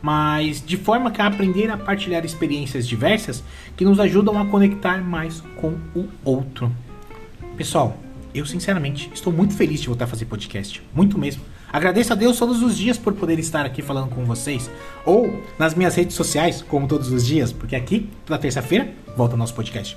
mas 0.00 0.64
de 0.64 0.76
forma 0.76 1.10
que 1.10 1.20
aprender 1.22 1.70
a 1.70 1.76
partilhar 1.76 2.24
experiências 2.24 2.88
diversas 2.88 3.42
que 3.76 3.84
nos 3.84 4.00
ajudam 4.00 4.40
a 4.40 4.46
conectar 4.46 4.98
mais 4.98 5.40
com 5.60 5.74
o 5.94 6.08
outro. 6.24 6.72
Pessoal, 7.56 7.96
eu 8.34 8.46
sinceramente 8.46 9.10
estou 9.14 9.32
muito 9.32 9.54
feliz 9.54 9.80
de 9.80 9.86
voltar 9.86 10.06
a 10.06 10.08
fazer 10.08 10.24
podcast, 10.24 10.82
muito 10.94 11.18
mesmo. 11.18 11.42
Agradeço 11.72 12.12
a 12.12 12.16
Deus 12.16 12.38
todos 12.38 12.62
os 12.62 12.76
dias 12.76 12.98
por 12.98 13.14
poder 13.14 13.38
estar 13.38 13.64
aqui 13.64 13.80
falando 13.80 14.10
com 14.10 14.26
vocês, 14.26 14.70
ou 15.06 15.42
nas 15.58 15.74
minhas 15.74 15.94
redes 15.94 16.14
sociais, 16.14 16.62
como 16.68 16.86
todos 16.86 17.10
os 17.10 17.24
dias, 17.24 17.50
porque 17.50 17.74
aqui, 17.74 18.10
toda 18.26 18.38
terça-feira, 18.38 18.92
volta 19.16 19.38
nosso 19.38 19.54
podcast. 19.54 19.96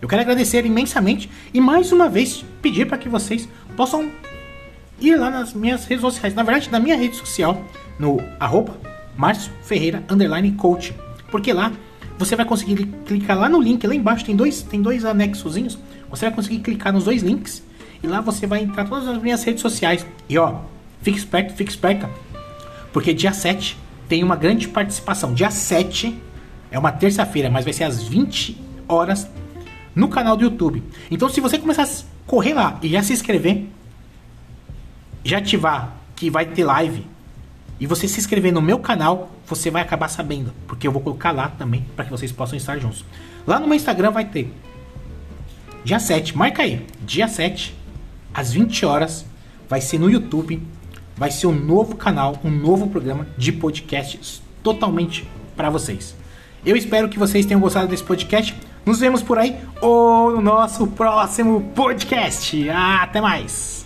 Eu 0.00 0.08
quero 0.08 0.22
agradecer 0.22 0.64
imensamente 0.64 1.30
e 1.52 1.60
mais 1.60 1.92
uma 1.92 2.08
vez 2.08 2.42
pedir 2.62 2.86
para 2.86 2.96
que 2.96 3.06
vocês 3.06 3.46
possam 3.76 4.10
ir 4.98 5.14
lá 5.16 5.30
nas 5.30 5.52
minhas 5.52 5.84
redes 5.84 6.00
sociais, 6.00 6.34
na 6.34 6.42
verdade, 6.42 6.70
na 6.70 6.80
minha 6.80 6.96
rede 6.96 7.16
social, 7.16 7.62
no 7.98 8.18
arroba 8.38 8.78
Márcio 9.14 9.52
Ferreira 9.62 10.02
underline 10.08 10.52
coach, 10.52 10.94
porque 11.30 11.52
lá 11.52 11.70
você 12.18 12.34
vai 12.34 12.46
conseguir 12.46 12.86
clicar 13.04 13.38
lá 13.38 13.46
no 13.46 13.60
link, 13.60 13.86
lá 13.86 13.94
embaixo 13.94 14.24
tem 14.24 14.34
dois, 14.34 14.62
tem 14.62 14.80
dois 14.80 15.04
anexozinhos, 15.04 15.78
você 16.08 16.26
vai 16.26 16.34
conseguir 16.34 16.60
clicar 16.60 16.94
nos 16.94 17.04
dois 17.04 17.22
links 17.22 17.62
e 18.02 18.06
lá 18.06 18.22
você 18.22 18.46
vai 18.46 18.62
entrar 18.62 18.88
todas 18.88 19.06
as 19.06 19.20
minhas 19.20 19.44
redes 19.44 19.60
sociais. 19.60 20.06
E 20.26 20.38
ó, 20.38 20.60
fique 21.02 21.18
esperto, 21.18 21.54
fique 21.54 21.70
esperta, 21.70 22.10
porque 22.92 23.12
dia 23.12 23.32
7 23.32 23.76
tem 24.08 24.24
uma 24.24 24.36
grande 24.36 24.68
participação. 24.68 25.32
Dia 25.32 25.50
7 25.50 26.20
é 26.70 26.78
uma 26.78 26.92
terça-feira, 26.92 27.48
mas 27.48 27.64
vai 27.64 27.72
ser 27.72 27.84
às 27.84 28.02
20 28.02 28.56
horas 28.88 29.28
no 29.94 30.08
canal 30.08 30.36
do 30.36 30.44
YouTube. 30.44 30.82
Então, 31.10 31.28
se 31.28 31.40
você 31.40 31.58
começar 31.58 31.84
a 31.84 31.88
correr 32.26 32.54
lá 32.54 32.78
e 32.82 32.88
já 32.88 33.02
se 33.02 33.12
inscrever, 33.12 33.66
já 35.24 35.38
ativar 35.38 35.96
que 36.16 36.30
vai 36.30 36.46
ter 36.46 36.64
live 36.64 37.06
e 37.78 37.86
você 37.86 38.06
se 38.06 38.18
inscrever 38.20 38.52
no 38.52 38.60
meu 38.60 38.78
canal, 38.78 39.30
você 39.46 39.70
vai 39.70 39.82
acabar 39.82 40.08
sabendo, 40.08 40.52
porque 40.66 40.86
eu 40.86 40.92
vou 40.92 41.00
colocar 41.00 41.32
lá 41.32 41.48
também 41.48 41.84
para 41.96 42.04
que 42.04 42.10
vocês 42.10 42.30
possam 42.30 42.56
estar 42.56 42.78
juntos. 42.78 43.04
Lá 43.46 43.58
no 43.58 43.66
meu 43.66 43.74
Instagram 43.74 44.10
vai 44.10 44.24
ter 44.24 44.52
dia 45.84 45.98
7, 45.98 46.36
marca 46.36 46.62
aí, 46.62 46.86
dia 47.00 47.26
7 47.26 47.74
às 48.34 48.52
20 48.52 48.84
horas 48.84 49.24
vai 49.68 49.80
ser 49.80 49.98
no 49.98 50.10
YouTube, 50.10 50.62
vai 51.20 51.30
ser 51.30 51.48
um 51.48 51.52
novo 51.52 51.96
canal, 51.96 52.34
um 52.42 52.50
novo 52.50 52.88
programa 52.88 53.26
de 53.36 53.52
podcasts 53.52 54.42
totalmente 54.62 55.28
para 55.54 55.68
vocês. 55.68 56.16
Eu 56.64 56.74
espero 56.74 57.10
que 57.10 57.18
vocês 57.18 57.44
tenham 57.44 57.60
gostado 57.60 57.88
desse 57.88 58.02
podcast. 58.02 58.56
Nos 58.86 59.00
vemos 59.00 59.22
por 59.22 59.38
aí 59.38 59.58
ou 59.82 60.30
no 60.30 60.40
nosso 60.40 60.86
próximo 60.86 61.60
podcast. 61.74 62.70
Até 62.70 63.20
mais! 63.20 63.79